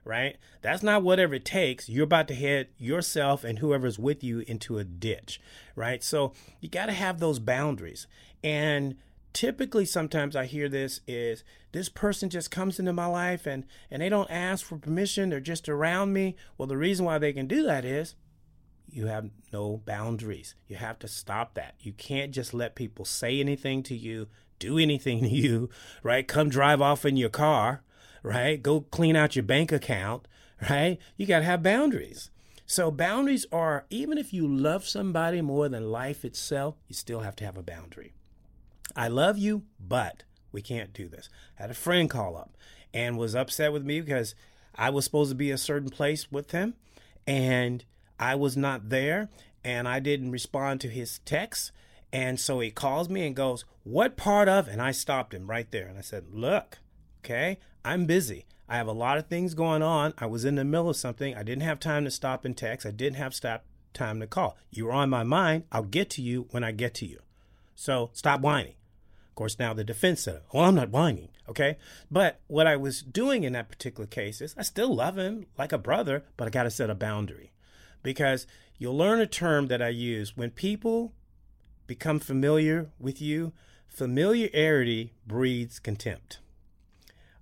right? 0.08 0.38
That's 0.62 0.82
not 0.82 1.04
whatever 1.04 1.36
it 1.36 1.46
takes. 1.46 1.89
You're 1.89 2.06
about 2.06 2.28
to 2.30 2.36
head 2.36 2.70
yourself 2.78 3.43
and 3.43 3.60
whoever's 3.60 4.00
with 4.00 4.24
you 4.24 4.39
into 4.48 4.78
a 4.78 4.84
ditch, 4.84 5.41
right? 5.76 6.04
So 6.04 6.34
you 6.62 6.70
got 6.70 6.86
to 6.86 6.93
have 6.93 7.20
those 7.20 7.39
boundaries. 7.39 8.08
And 8.43 8.96
typically 9.34 9.86
sometimes 9.86 10.36
I 10.36 10.46
hear 10.46 10.70
this 10.70 11.02
is 11.08 11.43
this 11.74 11.89
person 11.89 12.30
just 12.30 12.50
comes 12.50 12.80
into 12.80 12.93
my 12.93 13.06
life 13.06 13.46
and 13.46 13.65
and 13.91 14.02
they 14.02 14.10
don't 14.10 14.32
ask 14.32 14.65
for 14.65 14.78
permission, 14.78 15.30
they're 15.30 15.39
just 15.39 15.67
around 15.67 16.13
me. 16.13 16.36
Well, 16.58 16.67
the 16.67 16.78
reason 16.78 17.06
why 17.06 17.17
they 17.17 17.34
can 17.34 17.46
do 17.46 17.63
that 17.63 17.84
is 17.86 18.15
you 18.89 19.08
have 19.08 19.30
no 19.52 19.82
boundaries. 19.86 20.56
You 20.67 20.78
have 20.78 20.98
to 21.00 21.08
stop 21.08 21.54
that. 21.56 21.76
You 21.80 21.91
can't 21.91 22.32
just 22.32 22.54
let 22.54 22.76
people 22.76 23.04
say 23.04 23.39
anything 23.39 23.84
to 23.84 23.96
you, 23.96 24.30
do 24.60 24.78
anything 24.78 25.20
to 25.20 25.30
you, 25.30 25.70
right? 26.02 26.26
Come 26.28 26.50
drive 26.50 26.82
off 26.82 27.06
in 27.06 27.17
your 27.17 27.30
car, 27.30 27.84
right? 28.23 28.62
Go 28.62 28.82
clean 28.82 29.15
out 29.15 29.36
your 29.36 29.43
bank 29.43 29.71
account, 29.71 30.27
right? 30.69 30.97
You 31.15 31.25
got 31.25 31.39
to 31.39 31.45
have 31.45 31.63
boundaries. 31.63 32.30
So, 32.65 32.91
boundaries 32.91 33.45
are, 33.51 33.86
even 33.89 34.17
if 34.17 34.34
you 34.34 34.45
love 34.45 34.86
somebody 34.86 35.41
more 35.41 35.69
than 35.69 35.89
life 35.89 36.25
itself, 36.25 36.75
you 36.88 36.95
still 36.95 37.21
have 37.21 37.36
to 37.38 37.45
have 37.45 37.58
a 37.58 37.63
boundary. 37.63 38.13
I 38.95 39.08
love 39.08 39.38
you, 39.38 39.63
but 39.80 40.23
we 40.51 40.62
can't 40.62 40.93
do 40.93 41.08
this. 41.08 41.30
I 41.58 41.63
had 41.63 41.71
a 41.71 41.75
friend 41.75 42.10
call 42.10 42.36
up 42.36 42.58
and 42.93 43.17
was 43.17 43.36
upset 43.36 43.71
with 43.71 43.86
me 43.86 44.01
because 44.01 44.36
I 44.75 44.89
was 44.89 45.06
supposed 45.06 45.32
to 45.32 45.36
be 45.36 45.51
a 45.51 45.58
certain 45.58 45.89
place 45.89 46.32
with 46.32 46.51
him 46.51 46.73
and 47.25 47.84
I 48.19 48.36
was 48.36 48.58
not 48.58 48.89
there 48.89 49.30
and 49.63 49.88
I 49.88 49.99
didn't 49.99 50.32
respond 50.32 50.82
to 50.82 50.89
his 50.89 51.19
text. 51.19 51.71
And 52.12 52.39
so 52.39 52.60
he 52.60 52.71
calls 52.71 53.10
me 53.10 53.25
and 53.25 53.36
goes, 53.36 53.65
What 53.84 54.17
part 54.17 54.47
of? 54.47 54.67
And 54.67 54.82
I 54.82 54.91
stopped 54.91 55.34
him 55.34 55.47
right 55.47 55.69
there 55.71 55.88
and 55.88 55.97
I 55.97 56.01
said, 56.01 56.25
Look, 56.32 56.80
okay, 57.28 57.60
I'm 57.84 58.06
busy. 58.06 58.46
I 58.70 58.78
have 58.78 58.88
a 58.88 58.94
lot 58.94 59.18
of 59.18 59.28
things 59.28 59.54
going 59.54 59.82
on. 59.82 60.13
I 60.18 60.26
was 60.26 60.46
in 60.46 60.56
the 60.56 60.63
middle 60.63 60.90
of 60.90 60.96
something. 60.96 61.36
I 61.36 61.44
didn't 61.44 61.63
have 61.63 61.80
time 61.80 62.06
to 62.06 62.12
stop 62.12 62.46
and 62.46 62.56
text. 62.56 62.86
I 62.86 62.92
didn't 62.92 63.18
have 63.18 63.34
stop 63.36 63.66
time 63.94 64.20
to 64.22 64.28
call. 64.28 64.58
You 64.72 64.86
were 64.86 64.94
on 64.94 65.10
my 65.10 65.24
mind. 65.24 65.63
I'll 65.72 65.84
get 65.84 66.10
to 66.12 66.22
you 66.22 66.48
when 66.52 66.63
I 66.63 66.72
get 66.72 66.94
to 66.96 67.06
you. 67.06 67.20
So 67.76 68.12
stop 68.13 68.42
whining. 68.42 68.76
Of 69.30 69.36
course, 69.36 69.60
now 69.60 69.74
the 69.74 69.84
defense 69.84 70.22
said, 70.22 70.42
Well, 70.54 70.63
I'm 70.63 70.76
not 70.76 70.90
whining. 70.90 71.30
Okay. 71.50 71.78
But 72.10 72.40
what 72.48 72.68
I 72.68 72.76
was 72.76 73.02
doing 73.02 73.44
in 73.44 73.54
that 73.54 73.70
particular 73.70 74.08
case 74.08 74.42
is 74.42 74.56
I 74.58 74.63
still 74.63 74.94
love 74.94 75.18
him 75.18 75.46
like 75.58 75.72
a 75.72 75.78
brother, 75.78 76.24
but 76.38 76.48
I 76.48 76.50
got 76.50 76.63
to 76.63 76.72
set 76.72 76.90
a 76.90 76.96
boundary 76.96 77.52
because 78.04 78.48
you'll 78.78 78.98
learn 78.98 79.20
a 79.20 79.28
term 79.28 79.68
that 79.68 79.82
I 79.82 79.90
use 79.90 80.36
when 80.36 80.52
people 80.52 81.13
become 81.88 82.20
familiar 82.20 82.90
with 83.00 83.22
you, 83.22 83.54
familiarity 83.88 85.13
breeds 85.26 85.80
contempt. 85.80 86.40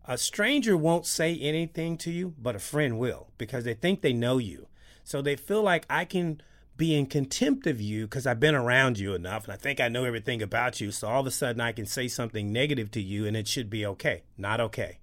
A 0.08 0.18
stranger 0.20 0.78
won't 0.78 1.08
say 1.08 1.36
anything 1.38 1.98
to 1.98 2.12
you, 2.12 2.36
but 2.40 2.56
a 2.56 2.60
friend 2.60 3.00
will 3.00 3.28
because 3.40 3.64
they 3.64 3.74
think 3.74 4.02
they 4.02 4.14
know 4.14 4.38
you. 4.38 4.68
So 5.04 5.22
they 5.22 5.36
feel 5.36 5.64
like 5.64 5.86
I 5.90 6.06
can 6.06 6.42
be 6.78 6.94
in 6.94 7.08
contempt 7.08 7.66
of 7.66 7.82
you 7.82 8.06
because 8.06 8.28
I've 8.28 8.40
been 8.40 8.54
around 8.54 9.00
you 9.00 9.16
enough 9.16 9.46
and 9.46 9.54
I 9.54 9.58
think 9.58 9.80
I 9.80 9.88
know 9.88 10.04
everything 10.04 10.42
about 10.44 10.80
you. 10.80 10.92
So 10.92 11.08
all 11.08 11.22
of 11.22 11.28
a 11.28 11.32
sudden 11.32 11.60
I 11.60 11.72
can 11.72 11.88
say 11.88 12.08
something 12.08 12.52
negative 12.52 12.92
to 12.92 13.02
you 13.02 13.26
and 13.26 13.36
it 13.36 13.48
should 13.48 13.70
be 13.70 13.86
okay. 13.86 14.24
Not 14.38 14.62
okay. 14.62 15.00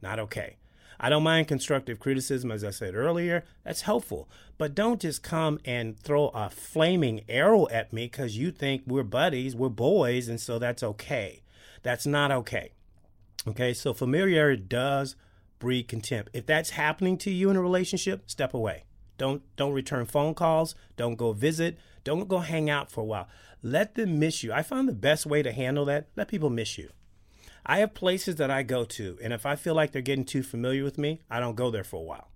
Not 0.00 0.20
okay. 0.20 0.56
I 1.00 1.08
don't 1.08 1.24
mind 1.24 1.48
constructive 1.48 1.98
criticism, 1.98 2.52
as 2.52 2.62
I 2.62 2.70
said 2.70 2.94
earlier. 2.94 3.44
That's 3.64 3.82
helpful. 3.82 4.28
But 4.56 4.74
don't 4.76 5.00
just 5.00 5.22
come 5.24 5.58
and 5.64 5.98
throw 5.98 6.28
a 6.28 6.48
flaming 6.48 7.22
arrow 7.28 7.68
at 7.70 7.92
me 7.92 8.06
because 8.06 8.38
you 8.38 8.52
think 8.52 8.84
we're 8.86 9.02
buddies, 9.02 9.56
we're 9.56 9.68
boys, 9.70 10.28
and 10.28 10.40
so 10.40 10.60
that's 10.60 10.82
okay. 10.82 11.42
That's 11.82 12.06
not 12.06 12.30
okay. 12.30 12.72
Okay, 13.46 13.74
so 13.74 13.92
familiarity 13.92 14.62
does 14.62 15.16
breed 15.58 15.88
contempt. 15.88 16.30
If 16.32 16.46
that's 16.46 16.70
happening 16.70 17.18
to 17.18 17.30
you 17.30 17.50
in 17.50 17.56
a 17.56 17.62
relationship, 17.62 18.30
step 18.30 18.54
away. 18.54 18.84
Don't 19.18 19.42
don't 19.56 19.72
return 19.72 20.06
phone 20.06 20.34
calls. 20.34 20.74
Don't 20.96 21.16
go 21.16 21.32
visit. 21.32 21.78
Don't 22.02 22.28
go 22.28 22.38
hang 22.38 22.68
out 22.68 22.90
for 22.90 23.00
a 23.00 23.04
while. 23.04 23.28
Let 23.62 23.94
them 23.94 24.18
miss 24.18 24.42
you. 24.42 24.52
I 24.52 24.62
found 24.62 24.88
the 24.88 24.92
best 24.92 25.24
way 25.24 25.42
to 25.42 25.52
handle 25.52 25.84
that, 25.86 26.08
let 26.16 26.28
people 26.28 26.50
miss 26.50 26.76
you. 26.76 26.90
I 27.64 27.78
have 27.78 27.94
places 27.94 28.36
that 28.36 28.50
I 28.50 28.62
go 28.62 28.84
to, 28.84 29.18
and 29.22 29.32
if 29.32 29.46
I 29.46 29.56
feel 29.56 29.74
like 29.74 29.92
they're 29.92 30.02
getting 30.02 30.26
too 30.26 30.42
familiar 30.42 30.84
with 30.84 30.98
me, 30.98 31.22
I 31.30 31.40
don't 31.40 31.54
go 31.54 31.70
there 31.70 31.84
for 31.84 31.96
a 31.96 32.04
while. 32.04 32.28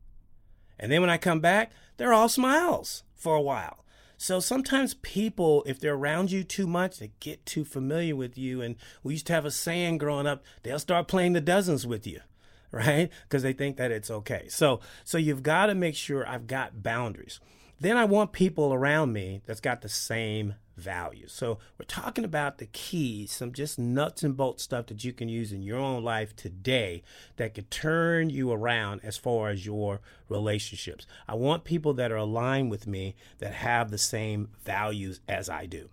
And 0.78 0.90
then 0.90 1.02
when 1.02 1.10
I 1.10 1.18
come 1.18 1.40
back, 1.40 1.72
they're 1.98 2.14
all 2.14 2.30
smiles 2.30 3.02
for 3.14 3.34
a 3.34 3.42
while. 3.42 3.84
So 4.20 4.40
sometimes 4.40 4.94
people, 4.94 5.62
if 5.64 5.78
they're 5.78 5.94
around 5.94 6.32
you 6.32 6.42
too 6.42 6.66
much, 6.66 6.98
they 6.98 7.12
get 7.20 7.46
too 7.46 7.64
familiar 7.64 8.16
with 8.16 8.36
you. 8.36 8.60
And 8.60 8.74
we 9.04 9.14
used 9.14 9.28
to 9.28 9.32
have 9.32 9.44
a 9.44 9.50
saying 9.52 9.98
growing 9.98 10.26
up, 10.26 10.42
they'll 10.64 10.80
start 10.80 11.06
playing 11.06 11.34
the 11.34 11.40
dozens 11.40 11.86
with 11.86 12.04
you, 12.04 12.20
right? 12.72 13.10
Because 13.22 13.44
they 13.44 13.52
think 13.52 13.76
that 13.76 13.92
it's 13.92 14.10
okay. 14.10 14.46
So 14.48 14.80
so 15.04 15.18
you've 15.18 15.44
got 15.44 15.66
to 15.66 15.74
make 15.76 15.94
sure 15.94 16.28
I've 16.28 16.48
got 16.48 16.82
boundaries. 16.82 17.38
Then 17.80 17.96
I 17.96 18.06
want 18.06 18.32
people 18.32 18.74
around 18.74 19.12
me 19.12 19.40
that's 19.46 19.60
got 19.60 19.82
the 19.82 19.88
same 19.88 20.56
values. 20.78 21.32
So 21.32 21.58
we're 21.78 21.84
talking 21.86 22.24
about 22.24 22.58
the 22.58 22.66
keys, 22.66 23.32
some 23.32 23.52
just 23.52 23.78
nuts 23.78 24.22
and 24.22 24.36
bolts 24.36 24.62
stuff 24.62 24.86
that 24.86 25.04
you 25.04 25.12
can 25.12 25.28
use 25.28 25.52
in 25.52 25.62
your 25.62 25.78
own 25.78 26.02
life 26.02 26.34
today 26.36 27.02
that 27.36 27.54
could 27.54 27.70
turn 27.70 28.30
you 28.30 28.52
around 28.52 29.00
as 29.02 29.16
far 29.16 29.50
as 29.50 29.66
your 29.66 30.00
relationships. 30.28 31.06
I 31.26 31.34
want 31.34 31.64
people 31.64 31.94
that 31.94 32.12
are 32.12 32.16
aligned 32.16 32.70
with 32.70 32.86
me 32.86 33.14
that 33.38 33.54
have 33.54 33.90
the 33.90 33.98
same 33.98 34.48
values 34.64 35.20
as 35.28 35.48
I 35.48 35.66
do. 35.66 35.88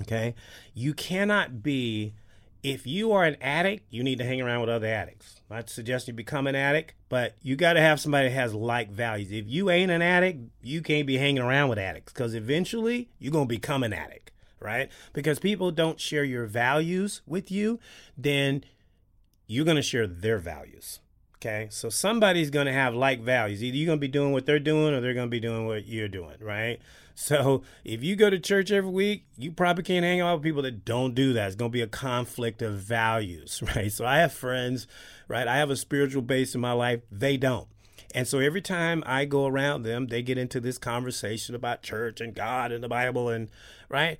Okay? 0.00 0.34
You 0.74 0.94
cannot 0.94 1.62
be 1.62 2.14
if 2.66 2.84
you 2.84 3.12
are 3.12 3.24
an 3.24 3.36
addict, 3.40 3.84
you 3.90 4.02
need 4.02 4.18
to 4.18 4.24
hang 4.24 4.40
around 4.40 4.60
with 4.60 4.70
other 4.70 4.88
addicts. 4.88 5.40
I'd 5.48 5.70
suggest 5.70 6.08
you 6.08 6.14
become 6.14 6.48
an 6.48 6.56
addict, 6.56 6.94
but 7.08 7.36
you 7.40 7.54
got 7.54 7.74
to 7.74 7.80
have 7.80 8.00
somebody 8.00 8.28
that 8.28 8.34
has 8.34 8.54
like 8.54 8.90
values. 8.90 9.30
If 9.30 9.44
you 9.46 9.70
ain't 9.70 9.92
an 9.92 10.02
addict, 10.02 10.40
you 10.62 10.82
can't 10.82 11.06
be 11.06 11.16
hanging 11.16 11.42
around 11.42 11.68
with 11.68 11.78
addicts 11.78 12.12
because 12.12 12.34
eventually 12.34 13.08
you're 13.20 13.30
going 13.30 13.46
to 13.46 13.54
become 13.54 13.84
an 13.84 13.92
addict, 13.92 14.32
right? 14.58 14.90
Because 15.12 15.38
people 15.38 15.70
don't 15.70 16.00
share 16.00 16.24
your 16.24 16.46
values 16.46 17.22
with 17.24 17.52
you, 17.52 17.78
then 18.18 18.64
you're 19.46 19.64
going 19.64 19.76
to 19.76 19.82
share 19.82 20.08
their 20.08 20.38
values. 20.38 20.98
Okay. 21.36 21.68
So 21.70 21.88
somebody's 21.88 22.50
going 22.50 22.66
to 22.66 22.72
have 22.72 22.96
like 22.96 23.20
values. 23.20 23.62
Either 23.62 23.76
you're 23.76 23.86
going 23.86 23.98
to 23.98 24.00
be 24.00 24.08
doing 24.08 24.32
what 24.32 24.44
they're 24.44 24.58
doing 24.58 24.92
or 24.92 25.00
they're 25.00 25.14
going 25.14 25.28
to 25.28 25.30
be 25.30 25.38
doing 25.38 25.66
what 25.66 25.86
you're 25.86 26.08
doing, 26.08 26.36
right? 26.40 26.80
So 27.18 27.62
if 27.82 28.04
you 28.04 28.14
go 28.14 28.28
to 28.28 28.38
church 28.38 28.70
every 28.70 28.90
week, 28.90 29.24
you 29.38 29.50
probably 29.50 29.82
can't 29.82 30.04
hang 30.04 30.20
out 30.20 30.36
with 30.36 30.44
people 30.44 30.60
that 30.62 30.84
don't 30.84 31.14
do 31.14 31.32
that. 31.32 31.46
It's 31.46 31.56
going 31.56 31.70
to 31.70 31.76
be 31.76 31.80
a 31.80 31.86
conflict 31.86 32.60
of 32.60 32.74
values, 32.74 33.62
right? 33.74 33.90
So 33.90 34.04
I 34.04 34.18
have 34.18 34.34
friends, 34.34 34.86
right? 35.26 35.48
I 35.48 35.56
have 35.56 35.70
a 35.70 35.76
spiritual 35.76 36.20
base 36.20 36.54
in 36.54 36.60
my 36.60 36.72
life. 36.72 37.00
They 37.10 37.38
don't. 37.38 37.68
And 38.14 38.28
so 38.28 38.38
every 38.38 38.60
time 38.60 39.02
I 39.06 39.24
go 39.24 39.46
around 39.46 39.82
them, 39.82 40.08
they 40.08 40.20
get 40.22 40.36
into 40.36 40.60
this 40.60 40.76
conversation 40.76 41.54
about 41.54 41.82
church 41.82 42.20
and 42.20 42.34
God 42.34 42.70
and 42.70 42.84
the 42.84 42.88
Bible 42.88 43.30
and 43.30 43.48
right. 43.88 44.18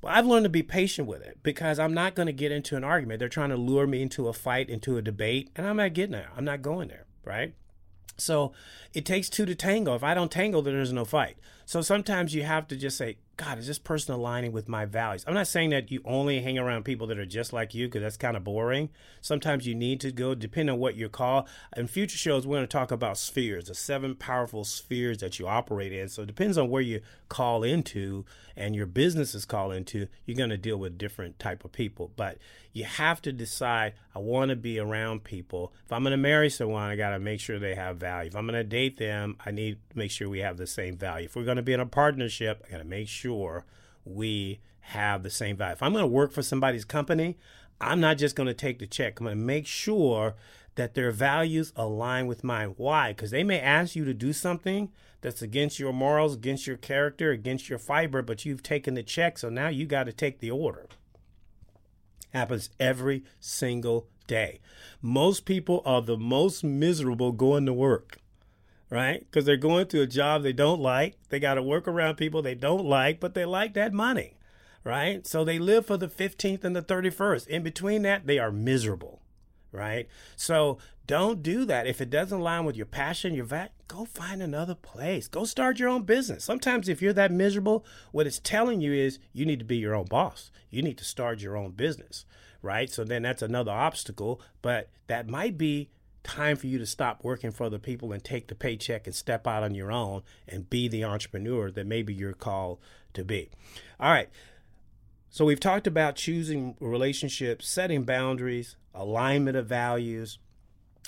Well, 0.00 0.14
I've 0.14 0.26
learned 0.26 0.44
to 0.44 0.50
be 0.50 0.62
patient 0.62 1.06
with 1.06 1.22
it 1.22 1.38
because 1.42 1.78
I'm 1.78 1.94
not 1.94 2.14
going 2.14 2.26
to 2.26 2.32
get 2.32 2.52
into 2.52 2.74
an 2.76 2.84
argument. 2.84 3.20
They're 3.20 3.28
trying 3.28 3.50
to 3.50 3.56
lure 3.56 3.86
me 3.86 4.00
into 4.00 4.28
a 4.28 4.32
fight, 4.32 4.70
into 4.70 4.96
a 4.96 5.02
debate, 5.02 5.50
and 5.56 5.66
I'm 5.66 5.76
not 5.76 5.92
getting 5.92 6.12
there. 6.12 6.30
I'm 6.34 6.44
not 6.44 6.62
going 6.62 6.88
there, 6.88 7.04
right? 7.24 7.54
So 8.16 8.52
it 8.92 9.04
takes 9.04 9.28
two 9.28 9.46
to 9.46 9.54
tango. 9.54 9.94
If 9.94 10.04
I 10.04 10.14
don't 10.14 10.30
tango, 10.30 10.60
then 10.60 10.74
there's 10.74 10.92
no 10.92 11.04
fight. 11.04 11.36
So 11.66 11.80
sometimes 11.80 12.34
you 12.34 12.42
have 12.42 12.68
to 12.68 12.76
just 12.76 12.98
say, 12.98 13.16
God, 13.36 13.58
is 13.58 13.66
this 13.66 13.78
person 13.78 14.14
aligning 14.14 14.52
with 14.52 14.68
my 14.68 14.84
values? 14.84 15.24
I'm 15.26 15.34
not 15.34 15.48
saying 15.48 15.70
that 15.70 15.90
you 15.90 16.00
only 16.04 16.40
hang 16.40 16.58
around 16.58 16.84
people 16.84 17.06
that 17.08 17.18
are 17.18 17.26
just 17.26 17.52
like 17.52 17.74
you 17.74 17.88
because 17.88 18.02
that's 18.02 18.16
kind 18.16 18.36
of 18.36 18.44
boring. 18.44 18.90
Sometimes 19.20 19.66
you 19.66 19.74
need 19.74 20.00
to 20.00 20.12
go, 20.12 20.34
depending 20.34 20.74
on 20.74 20.78
what 20.78 20.94
you 20.94 21.08
call. 21.08 21.48
In 21.76 21.88
future 21.88 22.18
shows, 22.18 22.46
we're 22.46 22.58
going 22.58 22.64
to 22.64 22.68
talk 22.68 22.92
about 22.92 23.18
spheres, 23.18 23.64
the 23.64 23.74
seven 23.74 24.14
powerful 24.14 24.62
spheres 24.62 25.18
that 25.18 25.38
you 25.38 25.48
operate 25.48 25.92
in. 25.92 26.08
So 26.08 26.22
it 26.22 26.26
depends 26.26 26.58
on 26.58 26.68
where 26.68 26.82
you 26.82 27.00
call 27.28 27.64
into 27.64 28.24
and 28.56 28.76
your 28.76 28.86
business 28.86 29.34
is 29.34 29.44
called 29.44 29.72
into, 29.72 30.06
you're 30.26 30.36
going 30.36 30.50
to 30.50 30.56
deal 30.56 30.76
with 30.76 30.98
different 30.98 31.38
type 31.40 31.64
of 31.64 31.72
people. 31.72 32.12
But 32.14 32.38
you 32.74 32.84
have 32.84 33.22
to 33.22 33.32
decide, 33.32 33.94
I 34.14 34.18
want 34.18 34.50
to 34.50 34.56
be 34.56 34.80
around 34.80 35.22
people. 35.22 35.72
If 35.86 35.92
I'm 35.92 36.02
going 36.02 36.10
to 36.10 36.16
marry 36.16 36.50
someone, 36.50 36.82
I 36.82 36.96
got 36.96 37.10
to 37.10 37.20
make 37.20 37.38
sure 37.38 37.58
they 37.58 37.76
have 37.76 37.96
value. 37.98 38.28
If 38.28 38.36
I'm 38.36 38.46
going 38.46 38.54
to 38.54 38.64
date 38.64 38.98
them, 38.98 39.36
I 39.46 39.52
need 39.52 39.78
to 39.90 39.98
make 39.98 40.10
sure 40.10 40.28
we 40.28 40.40
have 40.40 40.56
the 40.56 40.66
same 40.66 40.96
value. 40.98 41.26
If 41.26 41.36
we're 41.36 41.44
going 41.44 41.56
to 41.56 41.62
be 41.62 41.72
in 41.72 41.78
a 41.78 41.86
partnership, 41.86 42.64
I 42.66 42.72
got 42.72 42.78
to 42.78 42.84
make 42.84 43.06
sure 43.08 43.64
we 44.04 44.58
have 44.80 45.22
the 45.22 45.30
same 45.30 45.56
value. 45.56 45.74
If 45.74 45.84
I'm 45.84 45.92
going 45.92 46.02
to 46.02 46.08
work 46.08 46.32
for 46.32 46.42
somebody's 46.42 46.84
company, 46.84 47.38
I'm 47.80 48.00
not 48.00 48.18
just 48.18 48.34
going 48.34 48.48
to 48.48 48.54
take 48.54 48.80
the 48.80 48.88
check. 48.88 49.20
I'm 49.20 49.26
going 49.26 49.38
to 49.38 49.42
make 49.42 49.68
sure 49.68 50.34
that 50.74 50.94
their 50.94 51.12
values 51.12 51.72
align 51.76 52.26
with 52.26 52.42
mine. 52.42 52.74
Why? 52.76 53.12
Because 53.12 53.30
they 53.30 53.44
may 53.44 53.60
ask 53.60 53.94
you 53.94 54.04
to 54.04 54.12
do 54.14 54.32
something 54.32 54.90
that's 55.20 55.42
against 55.42 55.78
your 55.78 55.92
morals, 55.92 56.34
against 56.34 56.66
your 56.66 56.76
character, 56.76 57.30
against 57.30 57.68
your 57.68 57.78
fiber, 57.78 58.20
but 58.20 58.44
you've 58.44 58.64
taken 58.64 58.94
the 58.94 59.04
check, 59.04 59.38
so 59.38 59.48
now 59.48 59.68
you 59.68 59.86
got 59.86 60.04
to 60.04 60.12
take 60.12 60.40
the 60.40 60.50
order. 60.50 60.88
Happens 62.34 62.68
every 62.78 63.24
single 63.40 64.06
day. 64.26 64.60
Most 65.00 65.46
people 65.46 65.80
are 65.86 66.02
the 66.02 66.18
most 66.18 66.62
miserable 66.62 67.32
going 67.32 67.64
to 67.64 67.72
work 67.72 68.18
right? 68.90 69.20
Because 69.20 69.44
they're 69.44 69.56
going 69.56 69.86
to 69.88 70.02
a 70.02 70.06
job 70.06 70.42
they 70.42 70.52
don't 70.52 70.80
like. 70.80 71.16
They 71.28 71.40
got 71.40 71.54
to 71.54 71.62
work 71.62 71.88
around 71.88 72.14
people 72.14 72.42
they 72.42 72.54
don't 72.54 72.84
like, 72.84 73.18
but 73.18 73.34
they 73.34 73.44
like 73.44 73.74
that 73.74 73.92
money, 73.92 74.36
right? 74.84 75.26
So 75.26 75.44
they 75.44 75.58
live 75.58 75.86
for 75.86 75.96
the 75.96 76.06
15th 76.06 76.62
and 76.62 76.76
the 76.76 76.82
31st. 76.82 77.48
In 77.48 77.62
between 77.64 78.02
that, 78.02 78.26
they 78.26 78.38
are 78.38 78.52
miserable, 78.52 79.20
right? 79.74 80.08
So 80.36 80.78
don't 81.06 81.42
do 81.42 81.64
that. 81.66 81.86
If 81.86 82.00
it 82.00 82.08
doesn't 82.08 82.40
align 82.40 82.64
with 82.64 82.76
your 82.76 82.86
passion, 82.86 83.34
your 83.34 83.46
go 83.88 84.04
find 84.04 84.42
another 84.42 84.74
place. 84.74 85.28
Go 85.28 85.44
start 85.44 85.78
your 85.78 85.88
own 85.88 86.02
business. 86.02 86.44
Sometimes 86.44 86.88
if 86.88 87.02
you're 87.02 87.12
that 87.12 87.32
miserable, 87.32 87.84
what 88.12 88.26
it's 88.26 88.38
telling 88.38 88.80
you 88.80 88.92
is 88.92 89.18
you 89.32 89.44
need 89.44 89.58
to 89.58 89.64
be 89.64 89.76
your 89.76 89.94
own 89.94 90.06
boss. 90.06 90.50
You 90.70 90.82
need 90.82 90.98
to 90.98 91.04
start 91.04 91.42
your 91.42 91.56
own 91.56 91.72
business, 91.72 92.24
right? 92.62 92.90
So 92.90 93.04
then 93.04 93.22
that's 93.22 93.42
another 93.42 93.72
obstacle, 93.72 94.40
but 94.62 94.88
that 95.08 95.28
might 95.28 95.58
be 95.58 95.90
time 96.22 96.56
for 96.56 96.66
you 96.66 96.78
to 96.78 96.86
stop 96.86 97.22
working 97.22 97.50
for 97.50 97.64
other 97.64 97.78
people 97.78 98.12
and 98.12 98.24
take 98.24 98.48
the 98.48 98.54
paycheck 98.54 99.06
and 99.06 99.14
step 99.14 99.46
out 99.46 99.62
on 99.62 99.74
your 99.74 99.92
own 99.92 100.22
and 100.48 100.70
be 100.70 100.88
the 100.88 101.04
entrepreneur 101.04 101.70
that 101.70 101.86
maybe 101.86 102.14
you're 102.14 102.32
called 102.32 102.78
to 103.12 103.24
be. 103.24 103.50
All 104.00 104.10
right. 104.10 104.30
So 105.34 105.44
we've 105.44 105.58
talked 105.58 105.88
about 105.88 106.14
choosing 106.14 106.76
relationships, 106.78 107.66
setting 107.66 108.04
boundaries, 108.04 108.76
alignment 108.94 109.56
of 109.56 109.66
values. 109.66 110.38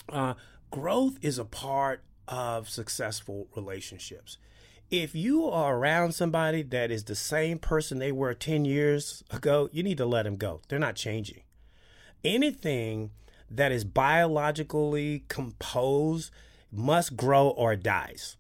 Uh, 0.08 0.34
growth 0.68 1.16
is 1.22 1.38
a 1.38 1.44
part 1.44 2.02
of 2.26 2.68
successful 2.68 3.46
relationships. 3.54 4.36
If 4.90 5.14
you 5.14 5.48
are 5.48 5.76
around 5.76 6.10
somebody 6.10 6.62
that 6.62 6.90
is 6.90 7.04
the 7.04 7.14
same 7.14 7.60
person 7.60 8.00
they 8.00 8.10
were 8.10 8.34
10 8.34 8.64
years 8.64 9.22
ago, 9.30 9.68
you 9.70 9.84
need 9.84 9.98
to 9.98 10.06
let 10.06 10.24
them 10.24 10.34
go. 10.34 10.60
They're 10.66 10.80
not 10.80 10.96
changing. 10.96 11.42
Anything 12.24 13.12
that 13.48 13.70
is 13.70 13.84
biologically 13.84 15.22
composed 15.28 16.32
must 16.72 17.16
grow 17.16 17.50
or 17.50 17.76
dies, 17.76 18.36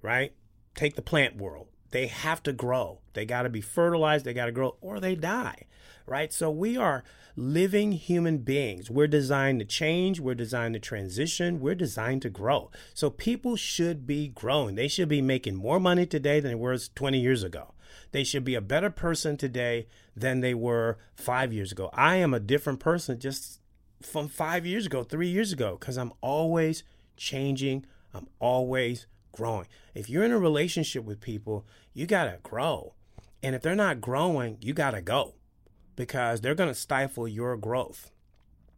right? 0.00 0.32
Take 0.74 0.96
the 0.96 1.02
plant 1.02 1.36
world. 1.36 1.68
They 1.96 2.08
have 2.08 2.42
to 2.42 2.52
grow. 2.52 3.00
They 3.14 3.24
got 3.24 3.44
to 3.44 3.48
be 3.48 3.62
fertilized, 3.62 4.26
they 4.26 4.34
got 4.34 4.44
to 4.44 4.52
grow, 4.52 4.76
or 4.82 5.00
they 5.00 5.14
die, 5.14 5.62
right? 6.04 6.30
So 6.30 6.50
we 6.50 6.76
are 6.76 7.02
living 7.36 7.92
human 7.92 8.36
beings. 8.36 8.90
We're 8.90 9.06
designed 9.06 9.60
to 9.60 9.64
change, 9.64 10.20
we're 10.20 10.34
designed 10.34 10.74
to 10.74 10.78
transition, 10.78 11.58
we're 11.58 11.74
designed 11.74 12.20
to 12.20 12.28
grow. 12.28 12.70
So 12.92 13.08
people 13.08 13.56
should 13.56 14.06
be 14.06 14.28
growing. 14.28 14.74
They 14.74 14.88
should 14.88 15.08
be 15.08 15.22
making 15.22 15.54
more 15.54 15.80
money 15.80 16.04
today 16.04 16.38
than 16.38 16.50
they 16.50 16.54
were 16.54 16.76
20 16.76 17.18
years 17.18 17.42
ago. 17.42 17.72
They 18.12 18.24
should 18.24 18.44
be 18.44 18.56
a 18.56 18.60
better 18.60 18.90
person 18.90 19.38
today 19.38 19.86
than 20.14 20.40
they 20.40 20.52
were 20.52 20.98
five 21.14 21.50
years 21.50 21.72
ago. 21.72 21.88
I 21.94 22.16
am 22.16 22.34
a 22.34 22.40
different 22.40 22.78
person 22.78 23.18
just 23.18 23.62
from 24.02 24.28
five 24.28 24.66
years 24.66 24.84
ago, 24.84 25.02
three 25.02 25.28
years 25.28 25.50
ago, 25.50 25.78
because 25.80 25.96
I'm 25.96 26.12
always 26.20 26.84
changing, 27.16 27.86
I'm 28.12 28.28
always 28.38 29.06
growing. 29.36 29.66
If 29.94 30.10
you're 30.10 30.24
in 30.24 30.32
a 30.32 30.38
relationship 30.38 31.04
with 31.04 31.20
people, 31.20 31.66
you 31.92 32.06
got 32.06 32.24
to 32.24 32.38
grow. 32.42 32.94
And 33.42 33.54
if 33.54 33.62
they're 33.62 33.74
not 33.74 34.00
growing, 34.00 34.58
you 34.60 34.72
got 34.72 34.92
to 34.92 35.02
go 35.02 35.34
because 35.94 36.40
they're 36.40 36.54
going 36.54 36.70
to 36.70 36.74
stifle 36.74 37.28
your 37.28 37.56
growth 37.56 38.10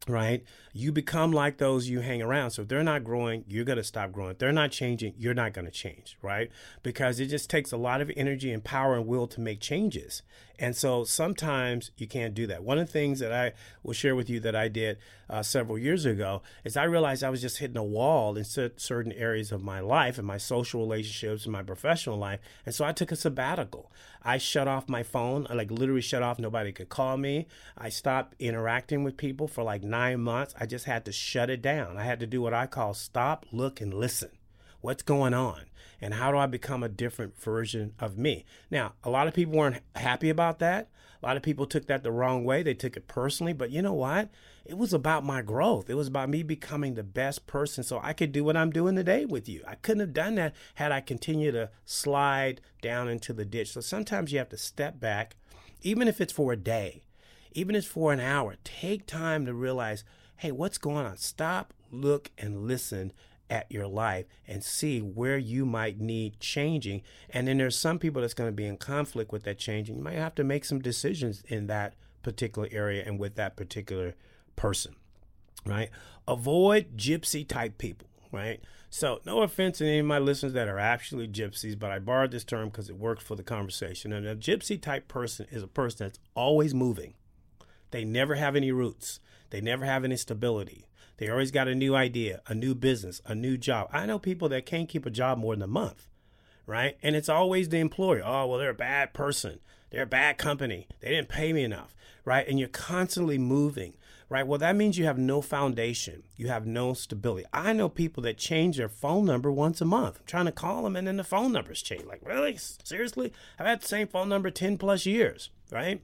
right? 0.09 0.43
You 0.73 0.93
become 0.93 1.33
like 1.33 1.59
those 1.59 1.89
you 1.89 2.01
hang 2.01 2.23
around. 2.23 2.53
So 2.53 2.63
if 2.63 2.69
they're 2.69 2.83
not 2.83 3.05
growing, 3.05 3.45
you're 3.47 3.65
going 3.65 3.79
to 3.79 3.85
stop 3.85 4.13
growing. 4.13 4.33
If 4.33 4.39
they're 4.39 4.53
not 4.53 4.71
changing, 4.71 5.15
you're 5.17 5.35
not 5.35 5.53
going 5.53 5.67
to 5.67 5.71
change, 5.71 6.17
right? 6.23 6.51
Because 6.83 7.21
it 7.21 7.27
just 7.27 7.51
takes 7.51 7.73
a 7.73 7.77
lot 7.77 8.01
of 8.01 8.11
energy 8.17 8.53
and 8.53 8.63
power 8.63 8.97
and 8.97 9.07
will 9.07 9.27
to 9.29 9.41
make 9.41 9.61
changes. 9.61 10.23
And 10.59 10.75
so 10.75 11.05
sometimes 11.05 11.93
you 11.97 12.09
can't 12.09 12.35
do 12.35 12.47
that. 12.49 12.65
One 12.65 12.79
of 12.79 12.87
the 12.87 12.93
things 12.93 13.21
that 13.21 13.33
I 13.33 13.53
will 13.85 13.93
share 13.93 14.17
with 14.17 14.29
you 14.29 14.41
that 14.41 14.57
I 14.57 14.67
did 14.67 14.99
uh, 15.31 15.43
several 15.43 15.79
years 15.79 16.05
ago 16.05 16.43
is 16.65 16.77
I 16.77 16.83
realized 16.85 17.23
I 17.23 17.31
was 17.31 17.41
just 17.41 17.59
hitting 17.59 17.77
a 17.77 17.85
wall 17.85 18.37
in 18.37 18.45
certain 18.45 19.13
areas 19.13 19.53
of 19.53 19.63
my 19.63 19.79
life 19.79 20.19
and 20.19 20.27
my 20.27 20.39
social 20.39 20.81
relationships 20.81 21.45
and 21.45 21.53
my 21.53 21.63
professional 21.63 22.19
life. 22.19 22.41
And 22.67 22.75
so 22.75 22.85
I 22.85 22.93
took 22.93 23.13
a 23.13 23.17
sabbatical. 23.17 23.93
I 24.23 24.39
shut 24.39 24.67
off 24.67 24.89
my 24.89 25.05
phone. 25.05 25.47
I 25.49 25.55
like 25.55 25.71
literally 25.71 26.01
shut 26.01 26.25
off. 26.25 26.41
Nobody 26.41 26.73
could 26.73 26.89
call 26.89 27.17
me. 27.17 27.47
I 27.77 27.89
stopped 27.89 28.35
interacting 28.41 29.05
with 29.05 29.17
people 29.17 29.47
for 29.47 29.63
like 29.63 29.85
nine 29.85 30.21
months. 30.21 30.55
I 30.59 30.67
just 30.67 30.87
had 30.87 31.05
to 31.05 31.13
shut 31.13 31.51
it 31.51 31.63
down. 31.63 31.97
I 31.97 32.03
had 32.03 32.19
to 32.21 32.27
do 32.27 32.43
what 32.43 32.53
I 32.53 32.67
call 32.67 32.95
stop, 32.95 33.47
look, 33.53 33.81
and 33.81 33.95
listen. 33.95 34.31
What's 34.81 35.03
going 35.03 35.35
on? 35.35 35.63
And 36.01 36.15
how 36.15 36.31
do 36.31 36.39
I 36.39 36.47
become 36.47 36.83
a 36.83 36.89
different 36.89 37.41
version 37.41 37.93
of 37.99 38.17
me? 38.17 38.45
Now, 38.71 38.95
a 39.03 39.11
lot 39.11 39.27
of 39.27 39.35
people 39.35 39.55
weren't 39.55 39.83
happy 39.97 40.31
about 40.31 40.59
that. 40.61 40.89
A 41.21 41.27
lot 41.27 41.37
of 41.37 41.43
people 41.43 41.67
took 41.67 41.87
that 41.87 42.05
the 42.05 42.13
wrong 42.13 42.45
way. 42.45 42.63
They 42.63 42.75
took 42.75 42.97
it 42.97 43.09
personally. 43.09 43.53
But 43.53 43.71
you 43.71 43.83
know 43.83 43.95
what? 43.95 44.31
It 44.65 44.79
was 44.79 44.93
about 44.93 45.25
my 45.25 45.43
growth. 45.43 45.91
It 45.91 45.95
was 45.95 46.07
about 46.07 46.29
me 46.29 46.43
becoming 46.45 46.95
the 46.95 47.03
best 47.03 47.47
person 47.47 47.83
so 47.83 47.99
I 48.03 48.13
could 48.13 48.31
do 48.31 48.45
what 48.45 48.57
I'm 48.57 48.71
doing 48.71 48.95
today 48.95 49.25
with 49.25 49.49
you. 49.49 49.63
I 49.67 49.75
couldn't 49.75 50.01
have 50.01 50.13
done 50.13 50.37
that 50.37 50.55
had 50.77 50.93
I 50.93 51.01
continued 51.01 51.53
to 51.53 51.71
slide 51.85 52.61
down 52.81 53.09
into 53.09 53.33
the 53.33 53.45
ditch. 53.45 53.73
So 53.73 53.81
sometimes 53.81 54.31
you 54.31 54.39
have 54.39 54.51
to 54.51 54.57
step 54.57 55.01
back, 55.01 55.37
even 55.83 56.07
if 56.07 56.21
it's 56.21 56.33
for 56.33 56.53
a 56.53 56.57
day, 56.57 57.03
even 57.53 57.75
if 57.75 57.85
it's 57.85 57.93
for 57.93 58.13
an 58.13 58.21
hour. 58.21 58.57
Take 58.63 59.07
time 59.07 59.47
to 59.47 59.55
realize 59.55 60.05
hey, 60.37 60.53
what's 60.53 60.79
going 60.79 61.05
on? 61.05 61.17
Stop, 61.17 61.75
look, 61.91 62.31
and 62.39 62.69
listen 62.69 63.13
at 63.51 63.71
your 63.71 63.87
life 63.87 64.27
and 64.47 64.63
see 64.63 65.01
where 65.01 65.39
you 65.39 65.65
might 65.65 66.01
need 66.01 66.41
changing. 66.41 67.03
And 67.31 67.49
then 67.49 67.59
there's 67.59 67.77
some 67.77 67.99
people 67.99 68.23
that's 68.23 68.35
going 68.35 68.49
to 68.49 68.57
be 68.57 68.67
in 68.67 68.77
conflict 68.77 69.33
with 69.33 69.45
that 69.45 69.59
change, 69.59 69.89
and 69.89 69.99
you 69.99 70.05
might 70.05 70.15
have 70.15 70.35
to 70.37 70.45
make 70.45 70.65
some 70.65 70.81
decisions 70.81 71.43
in 71.49 71.67
that 71.69 71.95
particular 72.23 72.69
area 72.71 73.03
and 73.07 73.19
with 73.19 73.37
that 73.37 73.57
particular 73.57 74.15
person, 74.57 74.95
right? 75.65 75.91
Avoid 76.27 76.97
gypsy 76.97 77.47
type 77.47 77.79
people, 77.79 78.09
right? 78.33 78.61
So, 78.91 79.21
no 79.27 79.43
offense 79.43 79.79
to 79.79 79.87
any 79.87 79.99
of 79.99 80.07
my 80.07 80.19
listeners 80.19 80.55
that 80.55 80.69
are 80.69 80.79
actually 80.79 81.29
gypsies, 81.29 81.79
but 81.79 81.91
I 81.91 81.99
borrowed 81.99 82.31
this 82.31 82.45
term 82.45 82.69
because 82.69 82.89
it 82.89 82.97
works 82.97 83.23
for 83.23 83.35
the 83.35 83.43
conversation. 83.43 84.13
And 84.13 84.27
a 84.27 84.35
gypsy 84.35 84.81
type 84.81 85.09
person 85.09 85.47
is 85.51 85.63
a 85.63 85.69
person 85.69 86.07
that's 86.07 86.19
always 86.35 86.75
moving. 86.75 87.15
They 87.91 88.05
never 88.05 88.35
have 88.35 88.57
any 88.57 88.73
roots. 88.73 89.21
They 89.51 89.61
never 89.61 89.85
have 89.85 90.05
any 90.05 90.17
stability. 90.17 90.88
They 91.19 91.29
always 91.29 91.51
got 91.51 91.69
a 91.69 91.75
new 91.75 91.95
idea, 91.95 92.41
a 92.47 92.55
new 92.55 92.75
business, 92.75 93.21
a 93.27 93.35
new 93.35 93.57
job. 93.57 93.89
I 93.93 94.07
know 94.07 94.19
people 94.19 94.49
that 94.51 94.67
can't 94.67 94.89
keep 94.89 95.05
a 95.05 95.11
job 95.11 95.37
more 95.39 95.55
than 95.55 95.63
a 95.63 95.67
month, 95.67 96.07
right? 96.65 96.97
And 97.03 97.17
it's 97.17 97.29
always 97.29 97.69
the 97.69 97.79
employer. 97.79 98.23
Oh, 98.25 98.47
well, 98.47 98.59
they're 98.59 98.71
a 98.71 98.75
bad 98.75 99.13
person. 99.13 99.59
They're 99.91 100.05
a 100.05 100.07
bad 100.07 100.39
company. 100.39 100.87
They 101.01 101.11
didn't 101.11 101.29
pay 101.29 101.53
me 101.53 101.65
enough, 101.65 101.95
right? 102.25 102.47
And 102.47 102.59
you're 102.59 102.69
constantly 102.69 103.37
moving, 103.37 103.95
right? 104.29 104.47
Well, 104.47 104.61
that 104.61 104.77
means 104.77 104.97
you 104.97 105.07
have 105.07 105.19
no 105.19 105.41
foundation. 105.43 106.23
You 106.37 106.49
have 106.49 106.67
no 106.67 106.95
stability. 106.95 107.47
I 107.53 107.73
know 107.73 107.89
people 107.89 108.23
that 108.23 108.39
change 108.39 108.77
their 108.77 108.89
phone 108.89 109.25
number 109.25 109.51
once 109.51 109.81
a 109.81 109.85
month. 109.85 110.19
I'm 110.21 110.27
trying 110.27 110.47
to 110.47 110.53
call 110.53 110.85
them 110.85 110.95
and 110.95 111.07
then 111.09 111.17
the 111.17 111.25
phone 111.25 111.51
numbers 111.51 111.83
change. 111.83 112.05
Like, 112.05 112.21
really? 112.25 112.57
Seriously? 112.85 113.33
I've 113.59 113.67
had 113.67 113.81
the 113.81 113.89
same 113.89 114.07
phone 114.07 114.29
number 114.29 114.51
10 114.51 114.79
plus 114.79 115.05
years, 115.05 115.51
right? 115.73 116.01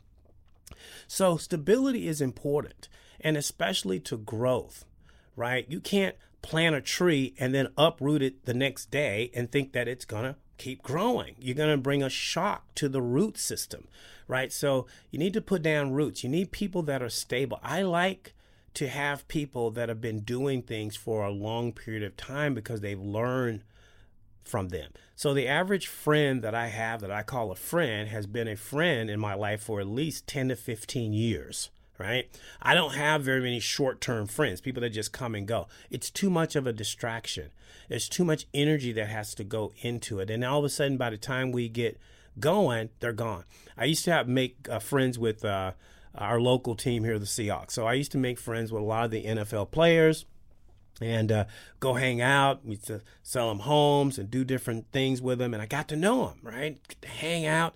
So 1.06 1.36
stability 1.36 2.08
is 2.08 2.20
important 2.20 2.88
and 3.20 3.36
especially 3.36 4.00
to 4.00 4.16
growth 4.16 4.84
right? 5.36 5.66
You 5.68 5.80
can't 5.80 6.16
plant 6.42 6.76
a 6.76 6.80
tree 6.80 7.34
and 7.38 7.54
then 7.54 7.68
uproot 7.78 8.22
it 8.22 8.44
the 8.44 8.54
next 8.54 8.90
day 8.90 9.30
and 9.34 9.50
think 9.50 9.72
that 9.72 9.88
it's 9.88 10.04
going 10.04 10.24
to 10.24 10.36
keep 10.58 10.82
growing. 10.82 11.34
You're 11.38 11.54
going 11.54 11.70
to 11.70 11.82
bring 11.82 12.02
a 12.02 12.10
shock 12.10 12.74
to 12.76 12.88
the 12.88 13.02
root 13.02 13.38
system, 13.38 13.88
right? 14.28 14.52
So 14.52 14.86
you 15.10 15.18
need 15.18 15.32
to 15.32 15.40
put 15.40 15.62
down 15.62 15.92
roots. 15.92 16.22
You 16.22 16.30
need 16.30 16.52
people 16.52 16.82
that 16.82 17.02
are 17.02 17.08
stable. 17.08 17.58
I 17.62 17.82
like 17.82 18.34
to 18.74 18.88
have 18.88 19.26
people 19.28 19.70
that 19.70 19.88
have 19.88 20.00
been 20.00 20.20
doing 20.20 20.62
things 20.62 20.96
for 20.96 21.24
a 21.24 21.30
long 21.30 21.72
period 21.72 22.02
of 22.02 22.16
time 22.16 22.54
because 22.54 22.80
they've 22.80 23.00
learned 23.00 23.62
from 24.42 24.68
them. 24.68 24.90
So 25.16 25.32
the 25.32 25.48
average 25.48 25.86
friend 25.86 26.42
that 26.42 26.54
I 26.54 26.66
have 26.66 27.00
that 27.00 27.10
I 27.10 27.22
call 27.22 27.50
a 27.50 27.56
friend 27.56 28.08
has 28.08 28.26
been 28.26 28.48
a 28.48 28.56
friend 28.56 29.08
in 29.08 29.18
my 29.18 29.34
life 29.34 29.62
for 29.62 29.80
at 29.80 29.86
least 29.86 30.26
10 30.26 30.48
to 30.48 30.56
15 30.56 31.12
years 31.12 31.70
right? 31.98 32.28
I 32.60 32.74
don't 32.74 32.94
have 32.94 33.22
very 33.22 33.40
many 33.40 33.60
short 33.60 34.00
term 34.00 34.26
friends, 34.26 34.60
people 34.60 34.82
that 34.82 34.90
just 34.90 35.12
come 35.12 35.34
and 35.34 35.46
go. 35.46 35.68
It's 35.90 36.10
too 36.10 36.30
much 36.30 36.56
of 36.56 36.66
a 36.66 36.72
distraction. 36.72 37.50
There's 37.88 38.08
too 38.08 38.24
much 38.24 38.46
energy 38.54 38.92
that 38.92 39.08
has 39.08 39.34
to 39.36 39.44
go 39.44 39.72
into 39.82 40.18
it. 40.20 40.30
And 40.30 40.44
all 40.44 40.60
of 40.60 40.64
a 40.64 40.68
sudden, 40.68 40.96
by 40.96 41.10
the 41.10 41.16
time 41.16 41.52
we 41.52 41.68
get 41.68 41.98
going, 42.40 42.90
they're 43.00 43.12
gone. 43.12 43.44
I 43.76 43.84
used 43.84 44.04
to 44.06 44.12
have 44.12 44.28
make 44.28 44.68
uh, 44.68 44.78
friends 44.78 45.18
with 45.18 45.44
uh, 45.44 45.72
our 46.14 46.40
local 46.40 46.74
team 46.74 47.04
here, 47.04 47.18
the 47.18 47.26
Seahawks. 47.26 47.72
So 47.72 47.86
I 47.86 47.94
used 47.94 48.12
to 48.12 48.18
make 48.18 48.38
friends 48.38 48.72
with 48.72 48.82
a 48.82 48.86
lot 48.86 49.04
of 49.04 49.10
the 49.10 49.24
NFL 49.24 49.70
players 49.70 50.24
and 51.00 51.30
uh, 51.32 51.44
go 51.80 51.94
hang 51.94 52.20
out. 52.20 52.64
We 52.64 52.72
used 52.72 52.86
to 52.86 53.02
sell 53.22 53.48
them 53.48 53.60
homes 53.60 54.18
and 54.18 54.30
do 54.30 54.44
different 54.44 54.90
things 54.92 55.20
with 55.20 55.38
them. 55.38 55.52
And 55.54 55.62
I 55.62 55.66
got 55.66 55.88
to 55.88 55.96
know 55.96 56.26
them, 56.26 56.38
right? 56.42 56.96
hang 57.04 57.46
out. 57.46 57.74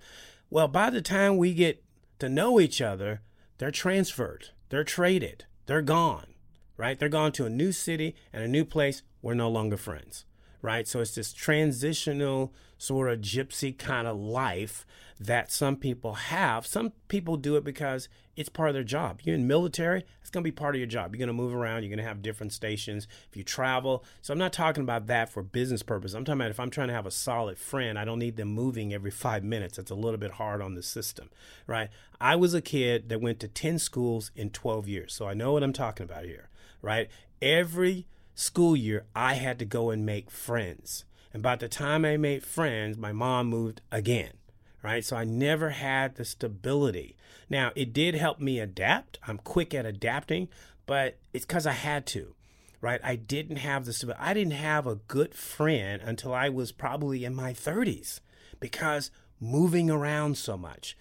Well, 0.50 0.68
by 0.68 0.90
the 0.90 1.02
time 1.02 1.36
we 1.36 1.52
get 1.52 1.82
to 2.20 2.28
know 2.28 2.60
each 2.60 2.80
other, 2.80 3.20
they're 3.58 3.70
transferred, 3.70 4.50
they're 4.68 4.84
traded, 4.84 5.44
they're 5.66 5.82
gone, 5.82 6.34
right? 6.76 6.98
They're 6.98 7.08
gone 7.08 7.32
to 7.32 7.46
a 7.46 7.50
new 7.50 7.72
city 7.72 8.16
and 8.32 8.42
a 8.42 8.48
new 8.48 8.64
place. 8.64 9.02
We're 9.20 9.34
no 9.34 9.50
longer 9.50 9.76
friends, 9.76 10.24
right? 10.62 10.86
So 10.86 11.00
it's 11.00 11.14
this 11.14 11.32
transitional 11.32 12.54
sort 12.78 13.10
of 13.10 13.20
gypsy 13.20 13.76
kind 13.76 14.06
of 14.06 14.16
life 14.16 14.86
that 15.20 15.50
some 15.50 15.76
people 15.76 16.14
have. 16.14 16.66
Some 16.66 16.92
people 17.08 17.36
do 17.36 17.56
it 17.56 17.64
because 17.64 18.08
it's 18.38 18.48
part 18.48 18.68
of 18.68 18.74
their 18.74 18.84
job. 18.84 19.20
You're 19.24 19.34
in 19.34 19.48
military, 19.48 20.04
it's 20.20 20.30
going 20.30 20.44
to 20.44 20.48
be 20.48 20.54
part 20.54 20.76
of 20.76 20.78
your 20.78 20.86
job. 20.86 21.12
You're 21.12 21.18
going 21.18 21.26
to 21.26 21.32
move 21.32 21.52
around, 21.52 21.82
you're 21.82 21.90
going 21.90 21.98
to 21.98 22.08
have 22.08 22.22
different 22.22 22.52
stations. 22.52 23.08
If 23.28 23.36
you 23.36 23.42
travel, 23.42 24.04
so 24.22 24.32
I'm 24.32 24.38
not 24.38 24.52
talking 24.52 24.84
about 24.84 25.08
that 25.08 25.28
for 25.28 25.42
business 25.42 25.82
purpose. 25.82 26.14
I'm 26.14 26.24
talking 26.24 26.40
about 26.40 26.52
if 26.52 26.60
I'm 26.60 26.70
trying 26.70 26.86
to 26.86 26.94
have 26.94 27.04
a 27.04 27.10
solid 27.10 27.58
friend, 27.58 27.98
I 27.98 28.04
don't 28.04 28.20
need 28.20 28.36
them 28.36 28.48
moving 28.48 28.94
every 28.94 29.10
5 29.10 29.42
minutes. 29.42 29.76
It's 29.76 29.90
a 29.90 29.96
little 29.96 30.20
bit 30.20 30.30
hard 30.30 30.62
on 30.62 30.76
the 30.76 30.84
system, 30.84 31.30
right? 31.66 31.88
I 32.20 32.36
was 32.36 32.54
a 32.54 32.62
kid 32.62 33.08
that 33.08 33.20
went 33.20 33.40
to 33.40 33.48
10 33.48 33.80
schools 33.80 34.30
in 34.36 34.50
12 34.50 34.86
years. 34.86 35.12
So 35.12 35.26
I 35.26 35.34
know 35.34 35.52
what 35.52 35.64
I'm 35.64 35.72
talking 35.72 36.04
about 36.04 36.24
here, 36.24 36.48
right? 36.80 37.10
Every 37.42 38.06
school 38.36 38.76
year 38.76 39.06
I 39.16 39.34
had 39.34 39.58
to 39.58 39.64
go 39.64 39.90
and 39.90 40.06
make 40.06 40.30
friends. 40.30 41.04
And 41.34 41.42
by 41.42 41.56
the 41.56 41.68
time 41.68 42.04
I 42.04 42.16
made 42.16 42.44
friends, 42.44 42.96
my 42.96 43.10
mom 43.10 43.48
moved 43.48 43.80
again 43.90 44.34
right? 44.82 45.04
So 45.04 45.16
I 45.16 45.24
never 45.24 45.70
had 45.70 46.14
the 46.14 46.24
stability. 46.24 47.16
Now, 47.50 47.72
it 47.74 47.92
did 47.92 48.14
help 48.14 48.40
me 48.40 48.58
adapt. 48.58 49.18
I'm 49.26 49.38
quick 49.38 49.74
at 49.74 49.86
adapting, 49.86 50.48
but 50.86 51.18
it's 51.32 51.44
because 51.44 51.66
I 51.66 51.72
had 51.72 52.06
to, 52.08 52.34
right? 52.80 53.00
I 53.02 53.16
didn't 53.16 53.56
have 53.56 53.84
the 53.84 53.92
stability. 53.92 54.22
I 54.22 54.34
didn't 54.34 54.52
have 54.52 54.86
a 54.86 54.96
good 54.96 55.34
friend 55.34 56.02
until 56.02 56.34
I 56.34 56.48
was 56.48 56.72
probably 56.72 57.24
in 57.24 57.34
my 57.34 57.52
30s 57.52 58.20
because 58.60 59.10
moving 59.40 59.90
around 59.90 60.36
so 60.36 60.56
much, 60.56 60.96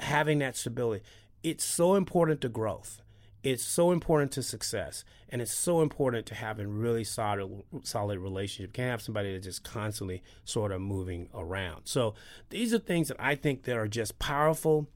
having 0.00 0.38
that 0.40 0.56
stability, 0.56 1.04
it's 1.42 1.64
so 1.64 1.94
important 1.94 2.40
to 2.42 2.48
growth. 2.48 3.00
It's 3.42 3.64
so 3.64 3.92
important 3.92 4.32
to 4.32 4.42
success, 4.42 5.04
and 5.28 5.40
it's 5.40 5.54
so 5.54 5.80
important 5.80 6.26
to 6.26 6.34
having 6.34 6.76
really 6.76 7.04
solid, 7.04 7.62
solid 7.82 8.18
relationship. 8.18 8.70
You 8.70 8.82
can't 8.82 8.90
have 8.90 9.02
somebody 9.02 9.32
that's 9.32 9.46
just 9.46 9.62
constantly 9.64 10.22
sort 10.44 10.72
of 10.72 10.80
moving 10.80 11.28
around. 11.32 11.82
So 11.84 12.14
these 12.50 12.74
are 12.74 12.78
things 12.78 13.08
that 13.08 13.16
I 13.20 13.36
think 13.36 13.62
that 13.62 13.76
are 13.76 13.88
just 13.88 14.18
powerful 14.18 14.88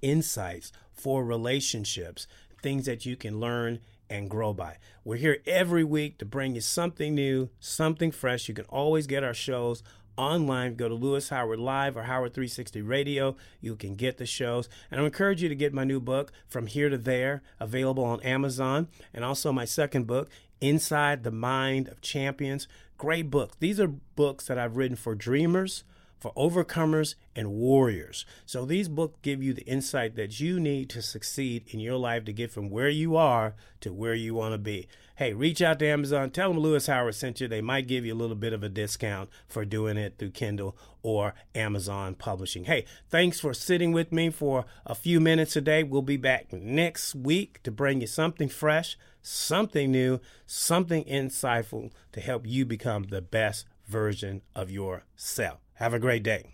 insights 0.00 0.72
for 0.92 1.24
relationships, 1.24 2.26
things 2.62 2.86
that 2.86 3.04
you 3.04 3.16
can 3.16 3.40
learn 3.40 3.80
and 4.08 4.30
grow 4.30 4.52
by. 4.52 4.76
We're 5.04 5.16
here 5.16 5.38
every 5.46 5.82
week 5.84 6.18
to 6.18 6.24
bring 6.24 6.54
you 6.54 6.60
something 6.60 7.14
new, 7.14 7.50
something 7.58 8.12
fresh. 8.12 8.48
You 8.48 8.54
can 8.54 8.66
always 8.66 9.06
get 9.06 9.24
our 9.24 9.34
shows 9.34 9.82
online. 10.16 10.74
Go 10.74 10.88
to 10.88 10.94
Louis 10.94 11.28
Howard 11.28 11.58
Live 11.58 11.96
or 11.96 12.04
Howard 12.04 12.34
360 12.34 12.82
Radio. 12.82 13.36
You 13.60 13.76
can 13.76 13.94
get 13.94 14.18
the 14.18 14.26
shows. 14.26 14.68
And 14.90 15.00
I 15.00 15.04
encourage 15.04 15.42
you 15.42 15.48
to 15.48 15.54
get 15.54 15.72
my 15.72 15.84
new 15.84 16.00
book, 16.00 16.32
From 16.48 16.66
Here 16.66 16.88
to 16.88 16.98
There, 16.98 17.42
available 17.60 18.04
on 18.04 18.20
Amazon. 18.22 18.88
And 19.12 19.24
also 19.24 19.52
my 19.52 19.64
second 19.64 20.06
book, 20.06 20.28
Inside 20.60 21.24
the 21.24 21.30
Mind 21.30 21.88
of 21.88 22.00
Champions. 22.00 22.68
Great 22.96 23.30
book. 23.30 23.58
These 23.58 23.80
are 23.80 23.88
books 23.88 24.46
that 24.46 24.58
I've 24.58 24.76
written 24.76 24.96
for 24.96 25.14
dreamers 25.14 25.84
for 26.24 26.32
overcomers 26.38 27.16
and 27.36 27.50
warriors. 27.52 28.24
So 28.46 28.64
these 28.64 28.88
books 28.88 29.18
give 29.20 29.42
you 29.42 29.52
the 29.52 29.66
insight 29.66 30.16
that 30.16 30.40
you 30.40 30.58
need 30.58 30.88
to 30.88 31.02
succeed 31.02 31.64
in 31.68 31.80
your 31.80 31.98
life 31.98 32.24
to 32.24 32.32
get 32.32 32.50
from 32.50 32.70
where 32.70 32.88
you 32.88 33.14
are 33.14 33.54
to 33.80 33.92
where 33.92 34.14
you 34.14 34.34
want 34.34 34.54
to 34.54 34.58
be. 34.58 34.88
Hey, 35.16 35.32
reach 35.32 35.62
out 35.62 35.78
to 35.78 35.86
Amazon, 35.86 36.30
tell 36.30 36.48
them 36.48 36.58
Louis 36.58 36.84
Howard 36.88 37.14
sent 37.14 37.40
you. 37.40 37.46
They 37.46 37.60
might 37.60 37.86
give 37.86 38.04
you 38.04 38.12
a 38.12 38.16
little 38.16 38.34
bit 38.34 38.52
of 38.52 38.64
a 38.64 38.68
discount 38.68 39.30
for 39.46 39.64
doing 39.64 39.96
it 39.96 40.16
through 40.18 40.32
Kindle 40.32 40.76
or 41.04 41.34
Amazon 41.54 42.16
Publishing. 42.16 42.64
Hey, 42.64 42.84
thanks 43.10 43.38
for 43.38 43.54
sitting 43.54 43.92
with 43.92 44.10
me 44.10 44.30
for 44.30 44.64
a 44.84 44.94
few 44.96 45.20
minutes 45.20 45.52
today. 45.52 45.84
We'll 45.84 46.02
be 46.02 46.16
back 46.16 46.52
next 46.52 47.14
week 47.14 47.62
to 47.62 47.70
bring 47.70 48.00
you 48.00 48.08
something 48.08 48.48
fresh, 48.48 48.98
something 49.22 49.92
new, 49.92 50.18
something 50.46 51.04
insightful 51.04 51.92
to 52.10 52.20
help 52.20 52.44
you 52.44 52.64
become 52.66 53.04
the 53.04 53.22
best 53.22 53.66
version 53.86 54.42
of 54.52 54.68
yourself. 54.68 55.60
Have 55.74 55.94
a 55.94 56.00
great 56.00 56.24
day. 56.24 56.50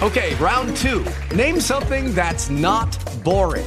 Okay, 0.00 0.34
round 0.36 0.76
two. 0.78 1.04
Name 1.34 1.60
something 1.60 2.14
that's 2.14 2.48
not 2.48 2.96
boring. 3.22 3.66